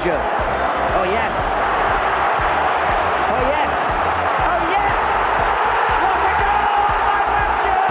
Badger. 0.00 0.16
Oh, 0.96 1.04
yes. 1.04 1.34
Oh, 3.28 3.40
yes. 3.52 3.68
Oh, 4.48 4.60
yes. 4.72 4.92
What 6.00 6.24
a 6.24 6.32
goal 6.40 6.72
by 6.88 7.20
Badger! 7.36 7.84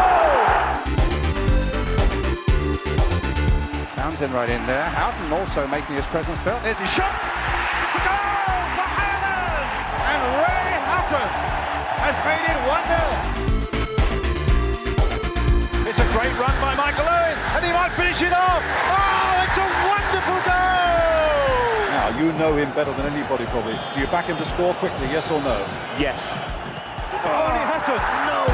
Townsend 3.96 4.34
right 4.34 4.50
in 4.50 4.66
there. 4.66 4.90
Houghton 4.90 5.32
also 5.34 5.68
making 5.68 5.98
his 5.98 6.06
presence 6.06 6.40
felt. 6.40 6.64
There's 6.64 6.80
his 6.80 6.90
shot. 6.90 7.14
It's 7.14 7.94
a 7.94 8.02
goal 8.02 8.18
for 8.74 8.90
Ireland. 8.90 9.70
And 10.10 10.22
Ray 10.42 10.82
Houghton 10.90 11.30
has 12.10 12.18
made 12.26 12.42
it 12.50 12.58
1 12.66 12.90
0. 15.86 15.94
It's 15.94 16.00
a 16.02 16.10
great 16.18 16.34
run 16.42 16.58
by 16.60 16.74
Michael 16.74 17.06
Owen, 17.06 17.38
and 17.54 17.64
he 17.64 17.72
might 17.72 17.94
finish 17.94 18.20
it 18.24 18.34
off. 18.34 18.64
Oh, 18.66 19.19
you 22.20 22.34
know 22.34 22.58
him 22.58 22.70
better 22.74 22.92
than 22.92 23.14
anybody, 23.14 23.46
probably. 23.46 23.80
Do 23.94 24.02
you 24.02 24.08
back 24.08 24.26
him 24.26 24.36
to 24.36 24.46
score 24.50 24.74
quickly, 24.74 25.08
yes 25.08 25.32
or 25.32 25.42
no? 25.42 25.58
Yes. 25.98 26.20
Oh, 27.24 27.48
and 27.48 27.58
he 27.58 27.64
hasn't. 27.72 27.98
No. 28.28 28.46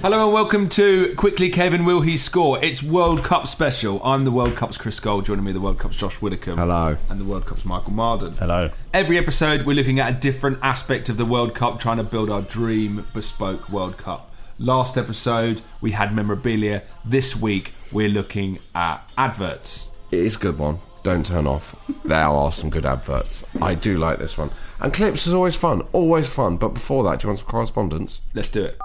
Hello 0.00 0.24
and 0.24 0.32
welcome 0.32 0.70
to 0.70 1.14
Quickly 1.16 1.50
Kevin 1.50 1.84
Will 1.84 2.00
He 2.00 2.16
Score? 2.16 2.58
It's 2.64 2.82
World 2.82 3.22
Cup 3.22 3.46
special. 3.46 4.02
I'm 4.02 4.24
the 4.24 4.32
World 4.32 4.56
Cup's 4.56 4.78
Chris 4.78 4.98
Gold, 4.98 5.26
joining 5.26 5.44
me 5.44 5.52
the 5.52 5.60
World 5.60 5.78
Cup's 5.78 5.98
Josh 5.98 6.22
Widdicombe. 6.22 6.56
Hello. 6.56 6.96
And 7.10 7.20
the 7.20 7.26
World 7.26 7.44
Cup's 7.44 7.66
Michael 7.66 7.92
Marden. 7.92 8.32
Hello. 8.32 8.70
Every 8.94 9.18
episode 9.18 9.66
we're 9.66 9.76
looking 9.76 10.00
at 10.00 10.10
a 10.10 10.16
different 10.16 10.58
aspect 10.62 11.10
of 11.10 11.18
the 11.18 11.26
World 11.26 11.54
Cup, 11.54 11.78
trying 11.78 11.98
to 11.98 12.04
build 12.04 12.30
our 12.30 12.40
dream 12.40 13.04
bespoke 13.12 13.68
World 13.68 13.98
Cup. 13.98 14.29
Last 14.60 14.98
episode 14.98 15.62
we 15.80 15.92
had 15.92 16.14
memorabilia. 16.14 16.82
This 17.02 17.34
week 17.34 17.72
we're 17.92 18.10
looking 18.10 18.58
at 18.74 19.10
adverts. 19.16 19.90
It 20.10 20.18
is 20.18 20.36
a 20.36 20.38
good 20.38 20.58
one. 20.58 20.80
Don't 21.02 21.24
turn 21.24 21.46
off. 21.46 21.74
There 22.04 22.26
are 22.26 22.52
some 22.52 22.68
good 22.68 22.84
adverts. 22.84 23.46
I 23.62 23.74
do 23.74 23.96
like 23.96 24.18
this 24.18 24.36
one. 24.36 24.50
And 24.78 24.92
clips 24.92 25.26
is 25.26 25.32
always 25.32 25.56
fun. 25.56 25.80
Always 25.94 26.28
fun. 26.28 26.58
But 26.58 26.74
before 26.74 27.04
that, 27.04 27.20
do 27.20 27.24
you 27.24 27.28
want 27.30 27.38
some 27.38 27.48
correspondence? 27.48 28.20
Let's 28.34 28.50
do 28.50 28.66
it. 28.66 28.78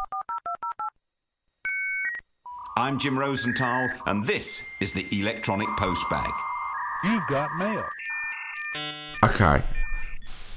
I'm 2.78 2.98
Jim 2.98 3.20
Rosenthal, 3.20 3.90
and 4.06 4.26
this 4.26 4.62
is 4.80 4.94
the 4.94 5.06
Electronic 5.12 5.68
Postbag. 5.78 6.32
You've 7.04 7.28
got 7.28 7.50
mail. 7.58 7.86
Okay. 9.26 9.62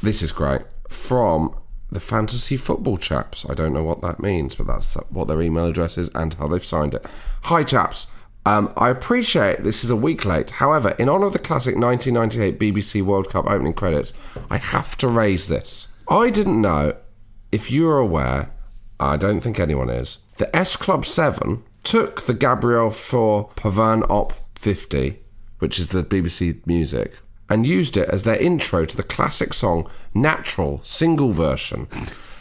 This 0.01 0.23
is 0.23 0.31
great. 0.31 0.63
From 0.89 1.57
the 1.91 2.01
Fantasy 2.01 2.57
Football 2.57 2.99
Chaps. 2.99 3.47
I 3.49 3.55
don't 3.55 3.73
know 3.73 3.85
what 3.85 4.03
that 4.03 4.21
means, 4.21 4.55
but 4.55 4.67
that's 4.67 4.95
what 5.11 5.29
their 5.29 5.41
email 5.41 5.67
address 5.67 5.97
is 5.97 6.11
and 6.11 6.35
how 6.35 6.49
they've 6.49 6.65
signed 6.65 6.95
it. 6.95 7.07
Hi, 7.45 7.65
chaps. 7.65 8.07
Um, 8.45 8.73
I 8.77 8.89
appreciate 8.89 9.63
this 9.63 9.85
is 9.85 9.91
a 9.91 9.97
week 9.97 10.25
late. 10.25 10.51
However, 10.53 10.91
in 10.99 11.09
honour 11.09 11.27
of 11.27 11.33
the 11.33 11.39
classic 11.39 11.77
1998 11.77 12.59
BBC 12.59 13.03
World 13.03 13.29
Cup 13.31 13.47
opening 13.47 13.75
credits, 13.75 14.15
I 14.51 14.59
have 14.59 14.97
to 14.99 15.09
raise 15.09 15.49
this. 15.49 15.89
I 16.09 16.31
didn't 16.31 16.61
know 16.61 16.95
if 17.53 17.71
you're 17.71 17.99
aware, 17.99 18.51
I 18.99 19.17
don't 19.17 19.41
think 19.41 19.59
anyone 19.59 19.91
is, 19.91 20.19
the 20.37 20.55
S 20.57 20.77
Club 20.77 21.05
7 21.05 21.63
took 21.83 22.23
the 22.23 22.35
Gabriel 22.35 22.91
Fauré 22.91 23.51
Pavane 23.55 24.09
Op 24.09 24.33
50, 24.55 25.19
which 25.59 25.79
is 25.79 25.89
the 25.89 26.03
BBC 26.03 26.67
music, 26.67 27.19
and 27.49 27.67
used 27.67 27.97
it 27.97 28.09
as 28.09 28.23
their 28.23 28.41
intro 28.41 28.85
to 28.85 28.97
the 28.97 29.03
classic 29.03 29.55
song 29.55 29.89
Natural 30.15 30.81
single 30.83 31.33
version 31.33 31.87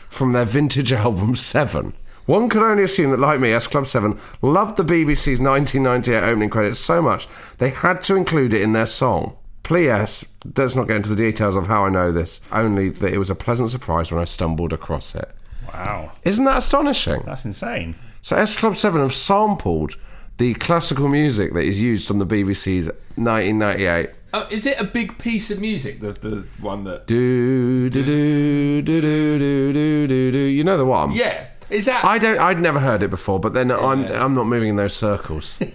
from 0.10 0.34
their 0.34 0.46
vintage 0.46 0.92
album 0.94 1.36
7. 1.36 1.94
One 2.26 2.50
can 2.50 2.62
only 2.62 2.84
assume 2.84 3.12
that, 3.12 3.20
like 3.20 3.40
me, 3.40 3.52
S 3.52 3.68
Club 3.68 3.88
7 3.88 4.20
loved 4.42 4.76
the 4.76 4.84
BBC's 4.84 5.40
1998 5.40 6.24
opening 6.24 6.50
credits 6.50 6.80
so 6.80 7.02
much 7.02 7.28
they 7.58 7.70
had 7.70 8.02
to 8.04 8.16
include 8.16 8.54
it 8.54 8.62
in 8.62 8.74
their 8.74 8.86
song. 8.86 9.38
Please, 9.64 10.26
Let's 10.56 10.76
not 10.76 10.88
get 10.88 10.98
into 10.98 11.10
the 11.10 11.16
details 11.16 11.56
of 11.56 11.68
how 11.68 11.86
I 11.86 11.90
know 11.90 12.12
this, 12.12 12.40
only 12.52 12.90
that 12.90 13.14
it 13.14 13.18
was 13.18 13.30
a 13.30 13.36
pleasant 13.36 13.70
surprise 13.70 14.12
when 14.12 14.22
I 14.22 14.26
stumbled 14.26 14.72
across 14.72 15.16
it. 15.16 15.30
Wow. 15.68 16.12
Isn't 16.24 16.46
that 16.46 16.60
astonishing? 16.60 17.22
That's 17.26 17.44
insane. 17.46 17.96
So 18.22 18.36
S 18.36 18.56
Club 18.56 18.76
7 18.76 19.02
have 19.02 19.14
sampled 19.14 19.96
the 20.38 20.54
classical 20.56 21.08
music 21.08 21.54
that 21.54 21.64
is 21.64 21.82
used 21.82 22.10
on 22.12 22.20
the 22.20 22.26
BBC's 22.26 22.88
1998. 23.16 24.10
Oh, 24.34 24.46
is 24.50 24.66
it 24.66 24.80
a 24.80 24.84
big 24.84 25.18
piece 25.18 25.50
of 25.52 25.60
music? 25.62 26.00
The 26.02 26.12
the 26.12 26.48
one 26.60 26.84
that 26.84 27.08
Do 27.08 27.90
do 27.90 28.04
do 28.04 28.82
do 28.82 29.02
do 29.02 29.40
do 29.40 29.74
do 29.74 30.08
do 30.08 30.32
do. 30.32 30.38
You 30.38 30.64
know 30.64 30.78
the 30.78 30.86
one? 30.86 31.12
yeah. 31.14 31.48
Is 31.70 31.86
that 31.86 32.06
I 32.06 32.18
don't. 32.18 32.38
I'd 32.40 32.60
never 32.60 32.80
heard 32.80 33.04
it 33.04 33.10
before, 33.10 33.40
but 33.40 33.54
then 33.54 33.72
I'm 33.72 34.06
I'm 34.06 34.34
not 34.34 34.48
moving 34.48 34.70
in 34.70 34.76
those 34.76 34.94
circles. 34.96 35.60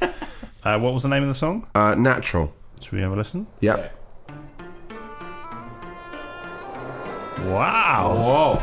Uh, 0.65 0.79
what 0.79 0.95
was 0.95 1.03
the 1.03 1.09
name 1.09 1.25
of 1.25 1.29
the 1.29 1.35
song? 1.35 1.67
Uh, 1.75 1.93
natural. 1.97 2.55
Should 2.81 2.93
we 2.93 3.01
have 3.01 3.11
a 3.11 3.17
listen? 3.17 3.49
Yep. 3.63 3.93
Wow. 7.47 8.15
Whoa. 8.17 8.63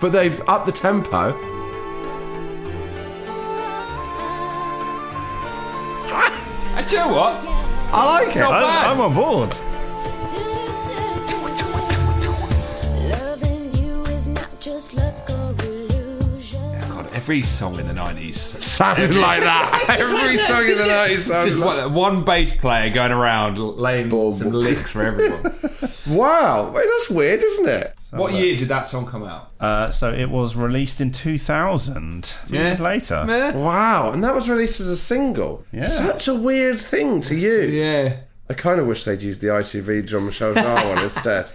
But 0.00 0.08
they've 0.10 0.40
upped 0.48 0.66
the 0.66 0.72
tempo. 0.72 1.32
Uh, 6.76 6.82
do 6.82 6.96
you 6.96 7.02
know 7.02 7.12
what? 7.12 7.40
I 7.92 8.18
like 8.18 8.34
it. 8.36 8.40
Not 8.40 8.50
bad. 8.50 8.90
I'm, 8.90 9.00
I'm 9.00 9.06
on 9.06 9.14
board. 9.14 9.56
Every 17.24 17.42
song 17.42 17.80
in 17.80 17.86
the 17.88 17.94
nineties. 17.94 18.38
Sounded 18.38 19.14
like 19.14 19.40
that. 19.40 19.96
Every 19.98 20.36
song 20.46 20.62
in 20.66 20.76
the 20.76 20.84
night 20.84 21.16
sounded 21.20 21.52
Just 21.52 21.58
like 21.58 21.84
one, 21.86 21.94
one 21.94 22.24
bass 22.26 22.54
player 22.54 22.90
going 22.90 23.12
around 23.12 23.58
laying 23.58 24.10
some 24.10 24.52
licks 24.52 24.92
for 24.92 25.02
everyone. 25.02 25.56
Wow. 26.06 26.70
Wait, 26.70 26.84
that's 26.86 27.08
weird, 27.08 27.42
isn't 27.42 27.66
it? 27.66 27.94
what 28.10 28.34
year 28.34 28.54
did 28.56 28.68
that 28.68 28.86
song 28.86 29.06
come 29.06 29.24
out? 29.24 29.50
Uh, 29.58 29.90
so 29.90 30.12
it 30.12 30.28
was 30.28 30.54
released 30.54 31.00
in 31.00 31.12
2000. 31.12 32.34
Two 32.46 32.54
years 32.54 32.78
later. 32.78 33.24
Wow. 33.56 34.10
And 34.12 34.22
that 34.22 34.34
was 34.34 34.50
released 34.50 34.80
as 34.80 34.88
a 34.88 34.98
single. 34.98 35.64
Yeah. 35.72 35.80
Such 35.80 36.28
a 36.28 36.34
weird 36.34 36.78
thing 36.78 37.22
to 37.22 37.34
use. 37.34 37.70
Yeah. 37.70 38.16
I 38.50 38.52
kind 38.52 38.80
of 38.80 38.86
wish 38.86 39.04
they'd 39.04 39.22
used 39.22 39.40
the 39.40 39.46
ITV 39.46 40.06
John 40.06 40.26
Michel 40.26 40.52
Jarre 40.52 40.94
one 40.94 41.02
instead. 41.02 41.50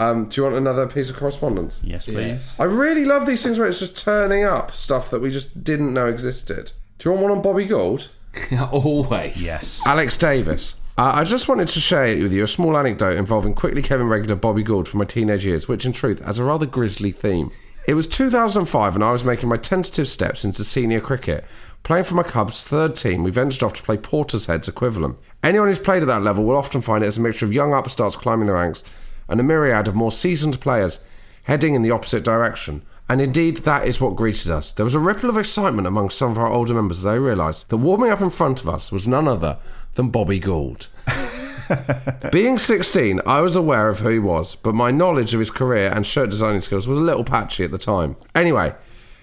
Um, 0.00 0.28
do 0.28 0.40
you 0.40 0.44
want 0.44 0.56
another 0.56 0.86
piece 0.86 1.10
of 1.10 1.16
correspondence? 1.16 1.82
Yes, 1.84 2.06
please. 2.06 2.54
I 2.58 2.64
really 2.64 3.04
love 3.04 3.26
these 3.26 3.42
things 3.42 3.58
where 3.58 3.68
it's 3.68 3.78
just 3.78 3.96
turning 3.96 4.44
up 4.44 4.70
stuff 4.70 5.10
that 5.10 5.20
we 5.20 5.30
just 5.30 5.62
didn't 5.62 5.94
know 5.94 6.06
existed. 6.06 6.72
Do 6.98 7.08
you 7.08 7.12
want 7.12 7.22
one 7.22 7.32
on 7.32 7.42
Bobby 7.42 7.64
Gould? 7.66 8.10
Always. 8.72 9.42
Yes. 9.42 9.82
Alex 9.86 10.16
Davis. 10.16 10.76
Uh, 10.98 11.12
I 11.14 11.24
just 11.24 11.48
wanted 11.48 11.68
to 11.68 11.80
share 11.80 12.06
with 12.22 12.32
you 12.32 12.44
a 12.44 12.48
small 12.48 12.76
anecdote 12.76 13.16
involving 13.16 13.54
quickly 13.54 13.80
Kevin 13.80 14.08
regular 14.08 14.36
Bobby 14.36 14.62
Gould 14.62 14.88
from 14.88 14.98
my 14.98 15.04
teenage 15.04 15.44
years, 15.44 15.68
which 15.68 15.86
in 15.86 15.92
truth 15.92 16.20
has 16.24 16.38
a 16.38 16.44
rather 16.44 16.66
grisly 16.66 17.10
theme. 17.10 17.50
It 17.86 17.94
was 17.94 18.06
2005 18.06 18.94
and 18.94 19.02
I 19.02 19.10
was 19.10 19.24
making 19.24 19.48
my 19.48 19.56
tentative 19.56 20.08
steps 20.08 20.44
into 20.44 20.64
senior 20.64 21.00
cricket. 21.00 21.44
Playing 21.82 22.04
for 22.04 22.14
my 22.14 22.22
Cubs' 22.22 22.64
third 22.64 22.94
team, 22.94 23.24
we 23.24 23.32
ventured 23.32 23.64
off 23.64 23.72
to 23.74 23.82
play 23.82 23.96
Porter's 23.96 24.46
Heads 24.46 24.68
equivalent. 24.68 25.16
Anyone 25.42 25.66
who's 25.66 25.80
played 25.80 26.02
at 26.02 26.08
that 26.08 26.22
level 26.22 26.44
will 26.44 26.56
often 26.56 26.80
find 26.80 27.02
it 27.02 27.08
as 27.08 27.18
a 27.18 27.20
mixture 27.20 27.46
of 27.46 27.52
young 27.52 27.74
upstarts 27.74 28.14
climbing 28.14 28.46
the 28.46 28.52
ranks 28.52 28.84
and 29.32 29.40
a 29.40 29.44
myriad 29.44 29.88
of 29.88 29.94
more 29.94 30.12
seasoned 30.12 30.60
players 30.60 31.00
heading 31.44 31.74
in 31.74 31.82
the 31.82 31.90
opposite 31.90 32.22
direction. 32.22 32.82
And 33.08 33.20
indeed, 33.20 33.58
that 33.58 33.86
is 33.88 34.00
what 34.00 34.14
greeted 34.14 34.50
us. 34.50 34.70
There 34.70 34.84
was 34.84 34.94
a 34.94 35.00
ripple 35.00 35.30
of 35.30 35.38
excitement 35.38 35.88
among 35.88 36.10
some 36.10 36.30
of 36.30 36.38
our 36.38 36.46
older 36.46 36.74
members 36.74 36.98
as 36.98 37.04
they 37.04 37.18
realised 37.18 37.68
that 37.68 37.78
warming 37.78 38.10
up 38.10 38.20
in 38.20 38.30
front 38.30 38.60
of 38.60 38.68
us 38.68 38.92
was 38.92 39.08
none 39.08 39.26
other 39.26 39.58
than 39.94 40.10
Bobby 40.10 40.38
Gould. 40.38 40.88
Being 42.32 42.58
16, 42.58 43.20
I 43.26 43.40
was 43.40 43.56
aware 43.56 43.88
of 43.88 44.00
who 44.00 44.10
he 44.10 44.18
was, 44.18 44.54
but 44.54 44.74
my 44.74 44.90
knowledge 44.90 45.32
of 45.34 45.40
his 45.40 45.50
career 45.50 45.90
and 45.92 46.06
shirt 46.06 46.30
designing 46.30 46.60
skills 46.60 46.86
was 46.86 46.98
a 46.98 47.02
little 47.02 47.24
patchy 47.24 47.64
at 47.64 47.70
the 47.70 47.78
time. 47.78 48.16
Anyway, 48.34 48.74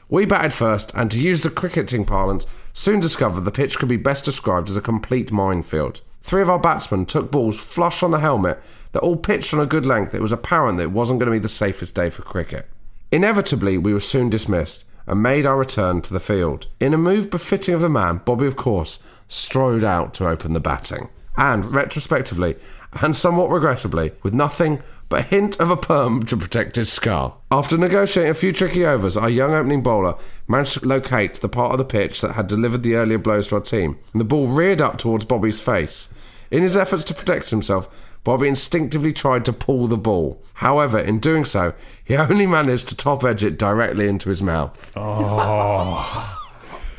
we 0.09 0.25
batted 0.25 0.53
first, 0.53 0.91
and 0.95 1.11
to 1.11 1.21
use 1.21 1.43
the 1.43 1.51
cricketing 1.51 2.03
parlance, 2.03 2.47
soon 2.73 2.99
discovered 2.99 3.41
the 3.41 3.51
pitch 3.51 3.77
could 3.77 3.89
be 3.89 3.97
best 3.97 4.25
described 4.25 4.69
as 4.69 4.77
a 4.77 4.81
complete 4.81 5.31
minefield. 5.31 6.01
Three 6.21 6.41
of 6.41 6.49
our 6.49 6.59
batsmen 6.59 7.05
took 7.05 7.31
balls 7.31 7.59
flush 7.59 8.03
on 8.03 8.11
the 8.11 8.19
helmet 8.19 8.59
that 8.91 9.01
all 9.01 9.15
pitched 9.15 9.53
on 9.53 9.59
a 9.59 9.65
good 9.65 9.85
length. 9.85 10.13
It 10.13 10.21
was 10.21 10.31
apparent 10.31 10.77
that 10.77 10.85
it 10.85 10.91
wasn't 10.91 11.19
going 11.19 11.31
to 11.31 11.37
be 11.37 11.41
the 11.41 11.49
safest 11.49 11.95
day 11.95 12.09
for 12.09 12.21
cricket. 12.21 12.67
Inevitably, 13.11 13.77
we 13.77 13.93
were 13.93 13.99
soon 13.99 14.29
dismissed 14.29 14.85
and 15.07 15.23
made 15.23 15.45
our 15.45 15.57
return 15.57 16.01
to 16.01 16.13
the 16.13 16.19
field. 16.19 16.67
In 16.79 16.93
a 16.93 16.97
move 16.97 17.29
befitting 17.29 17.73
of 17.73 17.81
the 17.81 17.89
man, 17.89 18.21
Bobby, 18.25 18.45
of 18.45 18.55
course, 18.55 18.99
strode 19.27 19.83
out 19.83 20.13
to 20.15 20.27
open 20.27 20.53
the 20.53 20.59
batting. 20.59 21.09
And, 21.37 21.65
retrospectively, 21.65 22.57
and 23.01 23.15
somewhat 23.15 23.49
regrettably, 23.49 24.11
with 24.23 24.33
nothing 24.33 24.81
but 25.07 25.21
a 25.21 25.23
hint 25.23 25.59
of 25.59 25.71
a 25.71 25.77
perm 25.77 26.21
to 26.23 26.37
protect 26.37 26.75
his 26.75 26.91
skull. 26.91 27.41
After 27.49 27.77
negotiating 27.77 28.29
a 28.29 28.35
few 28.35 28.53
tricky 28.53 28.85
overs, 28.85 29.17
our 29.17 29.29
young 29.29 29.55
opening 29.55 29.81
bowler 29.81 30.15
managed 30.47 30.79
to 30.79 30.85
locate 30.85 31.35
the 31.35 31.49
part 31.49 31.71
of 31.71 31.79
the 31.79 31.85
pitch 31.85 32.21
that 32.21 32.33
had 32.33 32.45
delivered 32.45 32.83
the 32.83 32.95
earlier 32.95 33.17
blows 33.17 33.47
to 33.47 33.55
our 33.55 33.61
team, 33.61 33.97
and 34.13 34.21
the 34.21 34.25
ball 34.25 34.47
reared 34.47 34.81
up 34.81 34.99
towards 34.99 35.25
Bobby's 35.25 35.59
face. 35.59 36.09
In 36.51 36.61
his 36.61 36.77
efforts 36.77 37.03
to 37.05 37.15
protect 37.15 37.49
himself, 37.49 38.08
Bobby 38.23 38.47
instinctively 38.47 39.13
tried 39.13 39.45
to 39.45 39.53
pull 39.53 39.87
the 39.87 39.97
ball. 39.97 40.41
However, 40.55 40.99
in 40.99 41.19
doing 41.19 41.45
so, 41.45 41.73
he 42.03 42.15
only 42.17 42.45
managed 42.45 42.87
to 42.89 42.95
top 42.95 43.23
edge 43.23 43.43
it 43.43 43.57
directly 43.57 44.07
into 44.07 44.29
his 44.29 44.41
mouth. 44.41 44.91
Oh. 44.95 46.39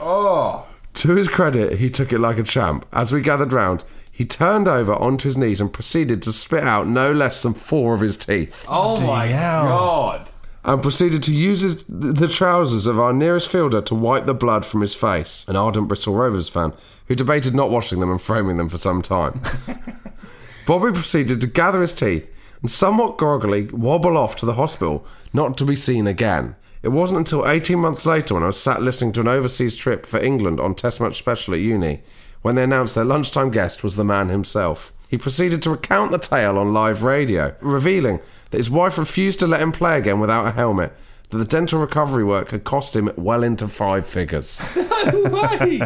oh. 0.00 0.66
To 0.94 1.14
his 1.14 1.28
credit, 1.28 1.78
he 1.78 1.88
took 1.88 2.12
it 2.12 2.18
like 2.18 2.36
a 2.36 2.42
champ. 2.42 2.84
As 2.92 3.12
we 3.12 3.20
gathered 3.22 3.52
round, 3.52 3.84
he 4.10 4.24
turned 4.26 4.66
over 4.66 4.92
onto 4.92 5.28
his 5.28 5.36
knees 5.36 5.60
and 5.60 5.72
proceeded 5.72 6.20
to 6.24 6.32
spit 6.32 6.64
out 6.64 6.88
no 6.88 7.12
less 7.12 7.42
than 7.42 7.54
four 7.54 7.94
of 7.94 8.00
his 8.00 8.16
teeth. 8.16 8.66
Oh 8.68 9.00
my 9.06 9.26
hell. 9.26 9.64
god. 9.66 10.28
and 10.64 10.82
proceeded 10.82 11.22
to 11.22 11.34
use 11.34 11.60
his, 11.62 11.84
the 11.88 12.28
trousers 12.28 12.86
of 12.86 12.98
our 12.98 13.12
nearest 13.14 13.48
fielder 13.48 13.80
to 13.82 13.94
wipe 13.94 14.26
the 14.26 14.34
blood 14.34 14.66
from 14.66 14.80
his 14.82 14.94
face. 14.94 15.44
An 15.48 15.56
ardent 15.56 15.88
Bristol 15.88 16.14
Rovers 16.14 16.48
fan 16.50 16.72
who 17.06 17.14
debated 17.14 17.54
not 17.54 17.70
washing 17.70 18.00
them 18.00 18.10
and 18.10 18.20
framing 18.20 18.56
them 18.56 18.68
for 18.68 18.76
some 18.76 19.00
time. 19.00 19.40
Bobby 20.66 20.92
proceeded 20.92 21.40
to 21.40 21.46
gather 21.46 21.80
his 21.80 21.92
teeth 21.92 22.30
and 22.60 22.70
somewhat 22.70 23.16
groggily 23.16 23.64
wobble 23.64 24.16
off 24.16 24.36
to 24.36 24.46
the 24.46 24.54
hospital, 24.54 25.06
not 25.32 25.56
to 25.58 25.64
be 25.64 25.76
seen 25.76 26.06
again. 26.06 26.56
It 26.82 26.88
wasn't 26.88 27.18
until 27.18 27.46
18 27.46 27.78
months 27.78 28.06
later 28.06 28.34
when 28.34 28.42
I 28.42 28.46
was 28.46 28.60
sat 28.60 28.82
listening 28.82 29.12
to 29.12 29.20
an 29.20 29.28
overseas 29.28 29.76
trip 29.76 30.06
for 30.06 30.18
England 30.18 30.60
on 30.60 30.74
Test 30.74 31.00
Match 31.00 31.18
Special 31.18 31.54
at 31.54 31.60
uni 31.60 32.02
when 32.42 32.54
they 32.54 32.62
announced 32.62 32.94
their 32.94 33.04
lunchtime 33.04 33.50
guest 33.50 33.84
was 33.84 33.96
the 33.96 34.04
man 34.04 34.28
himself. 34.28 34.92
He 35.08 35.18
proceeded 35.18 35.62
to 35.62 35.70
recount 35.70 36.12
the 36.12 36.18
tale 36.18 36.56
on 36.56 36.72
live 36.72 37.02
radio, 37.02 37.54
revealing 37.60 38.20
that 38.50 38.58
his 38.58 38.70
wife 38.70 38.96
refused 38.96 39.40
to 39.40 39.46
let 39.46 39.60
him 39.60 39.72
play 39.72 39.98
again 39.98 40.20
without 40.20 40.46
a 40.46 40.52
helmet, 40.52 40.92
that 41.30 41.38
the 41.38 41.44
dental 41.44 41.80
recovery 41.80 42.24
work 42.24 42.50
had 42.50 42.64
cost 42.64 42.94
him 42.94 43.10
well 43.16 43.42
into 43.42 43.68
five 43.68 44.06
figures. 44.06 44.60
no 44.76 45.22
Way. 45.24 45.80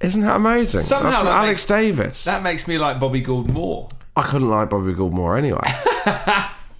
Isn't 0.00 0.22
that 0.22 0.36
amazing? 0.36 0.80
Somehow 0.82 1.04
That's 1.10 1.16
from 1.18 1.26
that 1.26 1.32
Alex 1.36 1.48
makes- 1.60 1.66
Davis. 1.66 2.24
That 2.24 2.42
makes 2.42 2.66
me 2.68 2.78
like 2.78 2.98
Bobby 3.00 3.20
Gould 3.20 3.52
more. 3.52 3.88
I 4.16 4.22
couldn't 4.22 4.48
like 4.48 4.70
Bobby 4.70 4.92
Gould 4.94 5.12
more 5.12 5.36
anyway. 5.36 5.60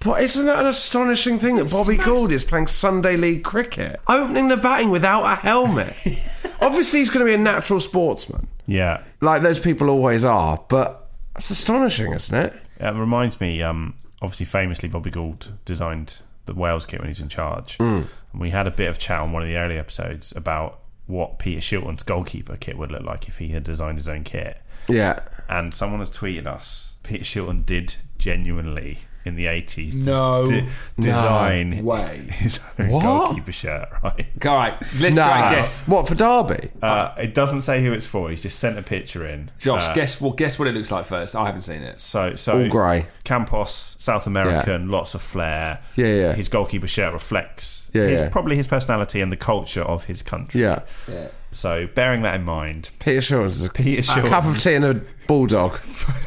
but 0.00 0.22
isn't 0.22 0.46
that 0.46 0.60
an 0.60 0.66
astonishing 0.66 1.38
thing 1.38 1.56
that 1.56 1.70
Bobby 1.70 1.96
Gould 1.96 2.32
is 2.32 2.44
playing 2.44 2.66
Sunday 2.66 3.16
League 3.16 3.44
cricket? 3.44 4.00
Opening 4.08 4.48
the 4.48 4.56
batting 4.56 4.90
without 4.90 5.24
a 5.24 5.36
helmet. 5.36 5.94
Obviously, 6.60 7.00
he's 7.00 7.10
going 7.10 7.24
to 7.24 7.30
be 7.30 7.34
a 7.34 7.38
natural 7.38 7.80
sportsman, 7.80 8.48
Yeah. 8.66 9.02
like 9.20 9.42
those 9.42 9.58
people 9.58 9.90
always 9.90 10.24
are, 10.24 10.62
but 10.68 11.08
that's 11.34 11.50
astonishing, 11.50 12.12
isn't 12.14 12.34
it? 12.34 12.54
It 12.80 12.94
reminds 12.94 13.40
me, 13.42 13.62
um, 13.62 13.94
obviously, 14.22 14.46
famously, 14.46 14.88
Bobby 14.88 15.10
Gould 15.10 15.52
designed 15.66 16.20
the 16.46 16.54
Wales 16.54 16.86
kit 16.86 17.00
when 17.00 17.08
he's 17.08 17.20
in 17.20 17.28
charge. 17.28 17.76
Hmm. 17.76 18.02
And 18.32 18.40
we 18.40 18.50
had 18.50 18.66
a 18.66 18.70
bit 18.70 18.88
of 18.88 18.98
chat 18.98 19.20
on 19.20 19.32
one 19.32 19.42
of 19.42 19.48
the 19.48 19.56
early 19.56 19.78
episodes 19.78 20.34
about 20.34 20.80
what 21.06 21.38
Peter 21.38 21.60
Shilton's 21.60 22.02
goalkeeper 22.02 22.56
kit 22.56 22.76
would 22.76 22.90
look 22.90 23.02
like 23.02 23.28
if 23.28 23.38
he 23.38 23.48
had 23.48 23.62
designed 23.62 23.98
his 23.98 24.08
own 24.08 24.24
kit. 24.24 24.60
Yeah. 24.88 25.20
And 25.48 25.72
someone 25.72 26.00
has 26.00 26.10
tweeted 26.10 26.46
us 26.46 26.96
Peter 27.02 27.24
Shilton 27.24 27.64
did 27.64 27.96
genuinely 28.18 28.98
in 29.26 29.34
the 29.36 29.46
80s 29.46 29.94
No. 29.96 30.46
de- 30.46 30.66
design 30.98 31.84
way. 31.84 32.28
his 32.32 32.60
own 32.78 32.90
What? 32.90 33.02
goalkeeper 33.02 33.52
shirt, 33.52 33.88
right? 34.02 34.26
All 34.44 34.54
right, 34.54 34.74
let's 35.00 35.16
try 35.16 35.46
and 35.48 35.56
guess. 35.56 35.86
What, 35.86 36.08
for 36.08 36.14
Derby? 36.14 36.70
Uh, 36.80 37.14
it 37.18 37.34
doesn't 37.34 37.62
say 37.62 37.82
who 37.84 37.92
it's 37.92 38.06
for. 38.06 38.30
He's 38.30 38.42
just 38.42 38.58
sent 38.58 38.78
a 38.78 38.82
picture 38.82 39.26
in. 39.26 39.50
Josh, 39.58 39.86
Uh, 39.88 39.94
guess 39.94 40.20
what? 40.20 40.36
Guess 40.36 40.58
what 40.58 40.68
it 40.68 40.74
looks 40.74 40.90
like 40.90 41.04
first. 41.04 41.34
I 41.34 41.46
haven't 41.46 41.62
seen 41.62 41.82
it. 41.82 42.00
So, 42.00 42.34
so 42.36 42.62
All 42.62 42.68
grey. 42.68 43.06
Campos, 43.24 43.96
South 43.98 44.26
American, 44.26 44.88
lots 44.90 45.14
of 45.14 45.22
flair. 45.22 45.80
Yeah, 45.96 46.06
yeah. 46.06 46.32
His 46.34 46.48
goalkeeper 46.48 46.86
shirt 46.88 47.12
reflects 47.12 47.90
Yeah, 47.92 48.06
his, 48.06 48.20
yeah. 48.20 48.28
probably 48.28 48.56
his 48.56 48.66
personality 48.66 49.20
and 49.20 49.32
the 49.32 49.36
culture 49.36 49.82
of 49.82 50.04
his 50.04 50.22
country. 50.22 50.60
Yeah. 50.62 50.80
So, 51.52 51.86
bearing 51.94 52.22
that 52.22 52.34
in 52.34 52.44
mind, 52.44 52.90
Peter 52.98 53.20
Shaw's 53.22 53.64
a 53.64 53.70
Peter 53.70 54.00
a 54.20 54.28
cup 54.28 54.44
of 54.44 54.58
tea 54.58 54.74
and 54.74 54.84
a 54.84 55.00
bulldog. 55.26 55.78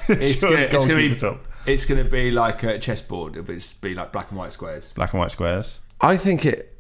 It's 0.08 0.42
Shilton's 0.42 0.42
gonna, 0.42 0.56
it's, 0.58 0.72
gonna 0.74 0.88
goalkeeper 0.88 1.14
be, 1.14 1.16
top. 1.16 1.46
It's 1.74 1.86
gonna 1.86 2.04
be 2.04 2.32
like 2.32 2.64
a 2.64 2.78
chessboard. 2.80 3.36
It'll 3.38 3.54
just 3.56 3.82
be 3.82 3.94
like 3.94 4.12
black 4.12 4.30
and 4.30 4.38
white 4.40 4.54
squares. 4.54 4.92
black 4.94 5.14
and 5.14 5.20
white 5.20 5.32
squares. 5.32 5.80
I 6.02 6.18
think 6.18 6.46
it. 6.46 6.76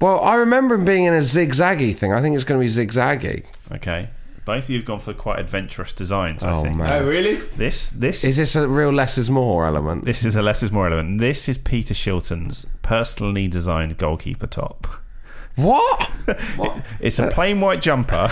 Well, 0.00 0.20
I 0.20 0.34
remember 0.34 0.74
him 0.74 0.84
being 0.84 1.04
in 1.04 1.14
a 1.14 1.20
zigzaggy 1.20 1.94
thing. 1.94 2.12
I 2.12 2.20
think 2.20 2.34
it's 2.34 2.44
going 2.44 2.60
to 2.60 2.64
be 2.66 2.70
zigzaggy. 2.86 3.46
Okay. 3.72 4.10
Both 4.44 4.64
of 4.64 4.70
you 4.70 4.78
have 4.78 4.84
gone 4.86 4.98
for 4.98 5.14
quite 5.14 5.38
adventurous 5.38 5.92
designs, 5.94 6.44
I 6.44 6.50
Oh, 6.52 6.62
think. 6.62 6.76
man. 6.76 6.90
Oh, 7.02 7.06
really? 7.06 7.36
This 7.56 7.88
this 7.88 8.24
Is 8.24 8.36
this 8.36 8.54
a 8.56 8.68
real 8.68 8.90
less 8.92 9.16
is 9.16 9.30
more 9.30 9.64
element? 9.66 10.04
this 10.04 10.24
is 10.24 10.36
a 10.36 10.42
less 10.42 10.62
is 10.62 10.70
more 10.70 10.86
element. 10.86 11.20
This 11.20 11.48
is 11.48 11.56
Peter 11.56 11.94
Shilton's 11.94 12.66
personally 12.82 13.48
designed 13.48 13.96
goalkeeper 13.96 14.46
top. 14.46 14.86
What? 15.56 16.10
It's 17.00 17.18
a 17.18 17.30
plain 17.30 17.60
white 17.60 17.80
jumper, 17.80 18.30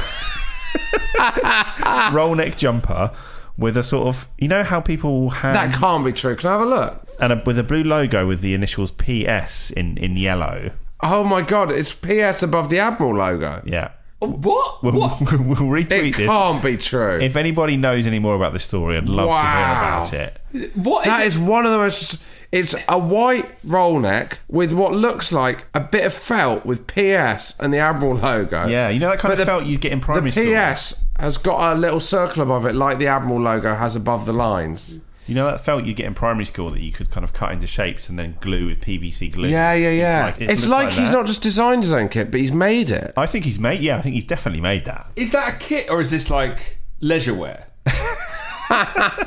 roll 2.12 2.34
neck 2.34 2.56
jumper, 2.56 3.10
with 3.58 3.76
a 3.76 3.82
sort 3.82 4.06
of 4.08 4.28
you 4.38 4.48
know 4.48 4.62
how 4.64 4.80
people 4.80 5.30
have 5.30 5.54
That 5.54 5.74
can't 5.74 6.04
be 6.04 6.12
true. 6.12 6.36
Can 6.36 6.48
I 6.48 6.52
have 6.52 6.60
a 6.62 6.66
look? 6.66 7.08
and 7.20 7.32
a, 7.32 7.42
with 7.46 7.58
a 7.58 7.62
blue 7.62 7.84
logo 7.84 8.26
with 8.26 8.40
the 8.40 8.54
initials 8.54 8.90
PS 8.92 9.70
in 9.70 9.96
in 9.98 10.16
yellow. 10.16 10.72
Oh 11.00 11.24
my 11.24 11.42
god, 11.42 11.70
it's 11.72 11.92
PS 11.92 12.42
above 12.42 12.70
the 12.70 12.78
Admiral 12.78 13.14
logo. 13.16 13.62
Yeah, 13.64 13.90
What? 14.30 14.82
we'll, 14.82 14.92
What? 14.92 15.20
we'll 15.20 15.56
retweet 15.68 15.90
It 16.10 16.16
this. 16.16 16.26
can't 16.28 16.62
be 16.62 16.76
true. 16.76 17.18
If 17.20 17.34
anybody 17.36 17.76
knows 17.76 18.06
any 18.06 18.18
more 18.18 18.34
about 18.36 18.52
this 18.52 18.64
story, 18.64 18.96
I'd 18.96 19.08
love 19.08 19.28
to 19.28 19.32
hear 19.34 19.42
Wow. 19.42 20.02
about 20.02 20.12
it. 20.12 20.40
What? 20.76 21.04
that 21.06 21.22
it? 21.24 21.26
is 21.26 21.38
one 21.38 21.64
of 21.66 21.72
the 21.72 21.78
most. 21.78 22.22
It's 22.52 22.74
a 22.88 22.98
white 22.98 23.48
roll 23.64 23.98
neck 23.98 24.38
with 24.48 24.72
what 24.72 24.94
looks 24.94 25.32
like 25.32 25.64
a 25.74 25.80
bit 25.80 26.04
of 26.04 26.12
felt 26.12 26.66
with 26.66 26.86
PS 26.86 27.58
and 27.58 27.72
the 27.72 27.78
Admiral 27.78 28.16
logo. 28.16 28.66
Yeah, 28.66 28.90
you 28.90 29.00
know 29.00 29.08
that 29.08 29.18
kind 29.18 29.30
But 29.30 29.32
of 29.32 29.38
the- 29.38 29.46
felt 29.46 29.64
you'd 29.64 29.80
get 29.80 29.92
in 29.92 30.00
The 30.00 30.04
primary 30.04 30.30
school. 30.30 30.44
PS 30.44 31.04
has 31.18 31.38
got 31.38 31.74
a 31.74 31.78
little 31.78 32.00
circle 32.00 32.42
above 32.42 32.66
it, 32.66 32.74
like 32.74 32.98
the 32.98 33.06
Admiral 33.06 33.40
logo 33.40 33.74
has 33.74 33.96
above 33.96 34.26
the 34.26 34.32
lines. 34.34 34.98
You 35.26 35.36
know 35.36 35.46
that 35.46 35.64
felt 35.64 35.84
you 35.84 35.94
get 35.94 36.06
in 36.06 36.14
primary 36.14 36.44
school 36.44 36.70
that 36.70 36.80
you 36.80 36.90
could 36.92 37.10
kind 37.10 37.22
of 37.22 37.32
cut 37.32 37.52
into 37.52 37.66
shapes 37.66 38.08
and 38.08 38.18
then 38.18 38.36
glue 38.40 38.66
with 38.66 38.80
PVC 38.80 39.30
glue. 39.32 39.48
Yeah, 39.48 39.72
yeah, 39.72 39.90
yeah. 39.90 40.24
like- 40.26 40.40
it 40.40 40.50
it's 40.50 40.66
like, 40.66 40.86
like 40.86 40.94
he's 40.94 41.08
that. 41.08 41.14
not 41.14 41.26
just 41.26 41.42
designed 41.42 41.84
his 41.84 41.92
own 41.92 42.08
kit, 42.08 42.30
but 42.32 42.40
he's 42.40 42.50
made 42.52 42.90
it. 42.90 43.12
I 43.16 43.26
think 43.26 43.44
he's 43.44 43.58
made. 43.58 43.80
Yeah, 43.80 43.98
I 43.98 44.02
think 44.02 44.14
he's 44.16 44.24
definitely 44.24 44.60
made 44.60 44.84
that. 44.86 45.06
Is 45.16 45.30
that 45.32 45.54
a 45.54 45.56
kit 45.58 45.88
or 45.90 46.00
is 46.00 46.10
this 46.10 46.28
like 46.28 46.78
leisure 47.00 47.34
wear? 47.34 47.68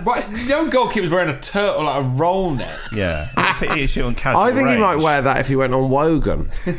right, 0.03 0.25
no 0.47 0.67
goalkeeper's 0.69 1.11
wearing 1.11 1.29
a 1.29 1.39
turtle 1.39 1.83
like 1.83 2.03
a 2.03 2.05
roll 2.07 2.51
neck. 2.51 2.77
Yeah, 2.91 3.27
It's 3.37 3.49
a 3.61 3.65
Peter 3.75 3.75
Shilton 4.01 4.17
casual. 4.17 4.41
I 4.41 4.51
think 4.51 4.67
he 4.69 4.77
might 4.77 4.97
wear 4.97 5.21
that 5.21 5.39
if 5.39 5.47
he 5.47 5.55
went 5.55 5.73
on 5.73 5.89
Wogan. 5.89 6.51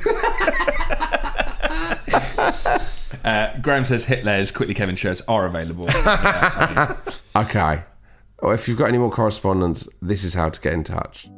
Uh, 3.25 3.59
Graham 3.59 3.85
says 3.85 4.05
Hitler's 4.05 4.53
quickly 4.53 4.73
Kevin 4.75 4.95
shirts 4.95 5.21
are 5.27 5.47
available. 5.47 5.89
Okay. 7.37 7.83
Well, 8.43 8.53
if 8.53 8.69
you've 8.69 8.79
got 8.79 8.89
any 8.89 8.99
more 8.99 9.11
correspondence, 9.11 9.89
this 10.03 10.23
is 10.23 10.35
how 10.35 10.51
to 10.51 10.61
get 10.61 10.75
in 10.75 10.85
touch. 10.85 11.29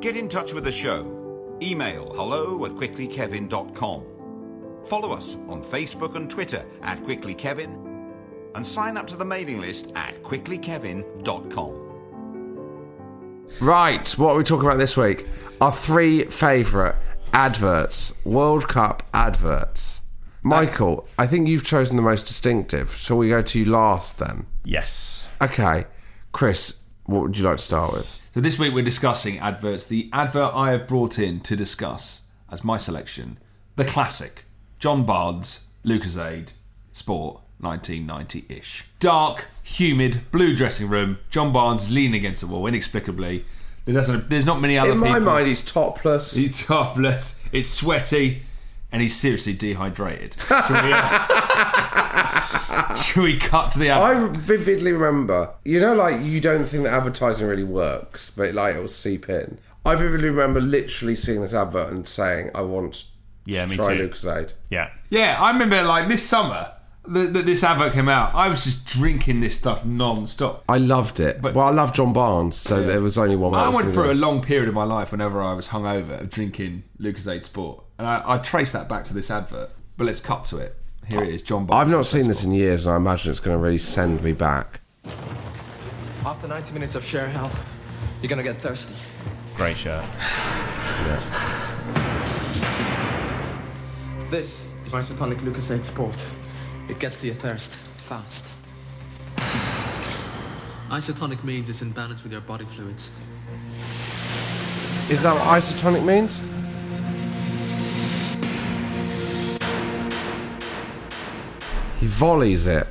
Get 0.00 0.16
in 0.16 0.28
touch 0.28 0.52
with 0.52 0.64
the 0.64 0.72
show. 0.72 1.56
Email 1.62 2.12
hello 2.14 2.64
at 2.64 2.72
quicklykevin.com. 2.72 4.06
Follow 4.84 5.12
us 5.12 5.36
on 5.48 5.62
Facebook 5.62 6.16
and 6.16 6.28
Twitter 6.28 6.64
at 6.82 6.98
quicklykevin 7.02 7.90
and 8.54 8.66
sign 8.66 8.96
up 8.96 9.06
to 9.06 9.16
the 9.16 9.24
mailing 9.24 9.60
list 9.60 9.92
at 9.94 10.20
quicklykevin.com. 10.22 11.78
Right, 13.60 14.08
what 14.18 14.32
are 14.32 14.38
we 14.38 14.44
talking 14.44 14.66
about 14.66 14.78
this 14.78 14.96
week? 14.96 15.26
Our 15.60 15.72
three 15.72 16.24
favourite 16.24 16.96
adverts, 17.32 18.24
World 18.24 18.66
Cup 18.68 19.02
adverts. 19.12 20.01
Michael, 20.42 21.06
I 21.18 21.26
think 21.26 21.48
you've 21.48 21.64
chosen 21.64 21.96
the 21.96 22.02
most 22.02 22.26
distinctive. 22.26 22.94
Shall 22.96 23.16
we 23.18 23.28
go 23.28 23.42
to 23.42 23.58
you 23.58 23.64
last 23.64 24.18
then? 24.18 24.46
Yes. 24.64 25.28
Okay, 25.40 25.86
Chris, 26.32 26.76
what 27.04 27.22
would 27.22 27.36
you 27.38 27.44
like 27.44 27.58
to 27.58 27.62
start 27.62 27.92
with? 27.92 28.20
So 28.34 28.40
this 28.40 28.58
week 28.58 28.72
we're 28.74 28.84
discussing 28.84 29.38
adverts. 29.38 29.86
The 29.86 30.08
advert 30.12 30.52
I 30.54 30.70
have 30.72 30.88
brought 30.88 31.18
in 31.18 31.40
to 31.40 31.54
discuss 31.54 32.22
as 32.50 32.64
my 32.64 32.76
selection, 32.78 33.38
the 33.76 33.84
classic 33.84 34.44
John 34.78 35.04
Barnes, 35.04 35.66
Lucozade, 35.84 36.52
Sport, 36.92 37.40
1990-ish. 37.62 38.84
Dark, 38.98 39.46
humid, 39.62 40.22
blue 40.32 40.56
dressing 40.56 40.88
room. 40.88 41.18
John 41.30 41.52
Barnes 41.52 41.90
leaning 41.90 42.14
against 42.16 42.40
the 42.40 42.46
wall 42.48 42.66
inexplicably. 42.66 43.44
There 43.84 43.94
doesn't, 43.94 44.28
there's 44.28 44.46
not 44.46 44.60
many 44.60 44.76
other 44.78 44.92
In 44.92 44.98
my 44.98 45.06
people. 45.08 45.20
mind, 45.22 45.46
he's 45.46 45.62
topless. 45.62 46.34
He's 46.34 46.66
topless. 46.66 47.42
It's 47.52 47.68
sweaty, 47.68 48.42
and 48.92 49.02
he's 49.02 49.18
seriously 49.18 49.54
dehydrated. 49.54 50.36
Should 50.48 50.82
we, 50.84 50.92
uh, 50.94 51.28
should 52.96 53.22
we 53.22 53.38
cut 53.38 53.70
to 53.72 53.78
the 53.78 53.90
I 53.90 54.28
vividly 54.36 54.92
remember, 54.92 55.50
you 55.64 55.80
know, 55.80 55.94
like 55.94 56.20
you 56.22 56.40
don't 56.40 56.64
think 56.64 56.84
that 56.84 56.92
advertising 56.92 57.46
really 57.46 57.64
works, 57.64 58.30
but 58.30 58.54
like 58.54 58.76
it 58.76 58.80
will 58.80 58.88
seep 58.88 59.28
in. 59.28 59.58
I 59.84 59.94
vividly 59.96 60.30
remember 60.30 60.60
literally 60.60 61.16
seeing 61.16 61.42
this 61.42 61.54
advert 61.54 61.90
and 61.92 62.06
saying, 62.06 62.50
"I 62.54 62.62
want 62.62 63.04
Yeah, 63.44 63.64
to 63.64 63.70
me 63.70 63.76
try 63.76 63.96
too. 63.96 64.08
Lucozade." 64.08 64.52
Yeah. 64.70 64.90
Yeah, 65.10 65.36
I 65.40 65.50
remember 65.50 65.82
like 65.82 66.08
this 66.08 66.26
summer 66.26 66.70
that 67.08 67.32
that 67.34 67.46
this 67.46 67.64
advert 67.64 67.92
came 67.92 68.08
out. 68.08 68.34
I 68.34 68.48
was 68.48 68.64
just 68.64 68.86
drinking 68.86 69.40
this 69.40 69.56
stuff 69.58 69.84
non-stop. 69.84 70.64
I 70.68 70.78
loved 70.78 71.18
it. 71.20 71.42
But- 71.42 71.54
well, 71.54 71.66
I 71.66 71.70
love 71.72 71.92
John 71.92 72.12
Barnes, 72.12 72.56
so 72.56 72.82
there 72.82 73.00
was 73.00 73.18
only 73.18 73.36
one. 73.36 73.54
I 73.54 73.68
went 73.68 73.92
through 73.92 74.12
a 74.12 74.14
long 74.14 74.42
period 74.42 74.68
of 74.68 74.74
my 74.74 74.84
life 74.84 75.10
whenever 75.12 75.42
I 75.42 75.52
was 75.54 75.68
hungover 75.68 76.20
of 76.20 76.30
drinking 76.30 76.84
Lucozade 77.00 77.42
Sport, 77.44 77.82
and 78.02 78.10
I, 78.10 78.34
I 78.34 78.38
traced 78.38 78.72
that 78.72 78.88
back 78.88 79.04
to 79.04 79.14
this 79.14 79.30
advert. 79.30 79.70
But 79.96 80.06
let's 80.06 80.18
cut 80.18 80.44
to 80.46 80.58
it. 80.58 80.76
Here 81.06 81.22
it 81.22 81.28
is, 81.28 81.42
John. 81.42 81.66
Barnes. 81.66 81.86
I've 81.86 81.96
not 81.96 82.06
seen 82.06 82.26
this 82.26 82.42
in 82.42 82.50
years, 82.50 82.84
and 82.84 82.94
I 82.94 82.96
imagine 82.96 83.30
it's 83.30 83.38
going 83.38 83.56
to 83.56 83.62
really 83.62 83.78
send 83.78 84.24
me 84.24 84.32
back. 84.32 84.80
After 86.24 86.48
90 86.48 86.72
minutes 86.72 86.96
of 86.96 87.04
sheer 87.04 87.28
hell, 87.28 87.52
you're 88.20 88.28
gonna 88.28 88.42
get 88.44 88.60
thirsty. 88.60 88.94
Great 89.56 89.76
shirt. 89.76 90.04
This 94.30 94.64
is 94.86 94.92
isotonic 94.92 95.38
Lucozade 95.40 95.84
Sport. 95.84 96.16
It 96.88 97.00
gets 97.00 97.16
to 97.18 97.26
your 97.26 97.34
thirst 97.36 97.76
fast. 98.08 98.46
Isotonic 100.90 101.42
means 101.42 101.68
it's 101.68 101.82
in 101.82 101.90
balance 101.90 102.22
with 102.22 102.30
your 102.30 102.40
body 102.42 102.66
fluids. 102.66 103.10
Is 105.10 105.22
that 105.22 105.34
what 105.34 105.42
isotonic 105.60 106.04
means? 106.04 106.40
He 112.02 112.08
volleys 112.08 112.66
it 112.66 112.86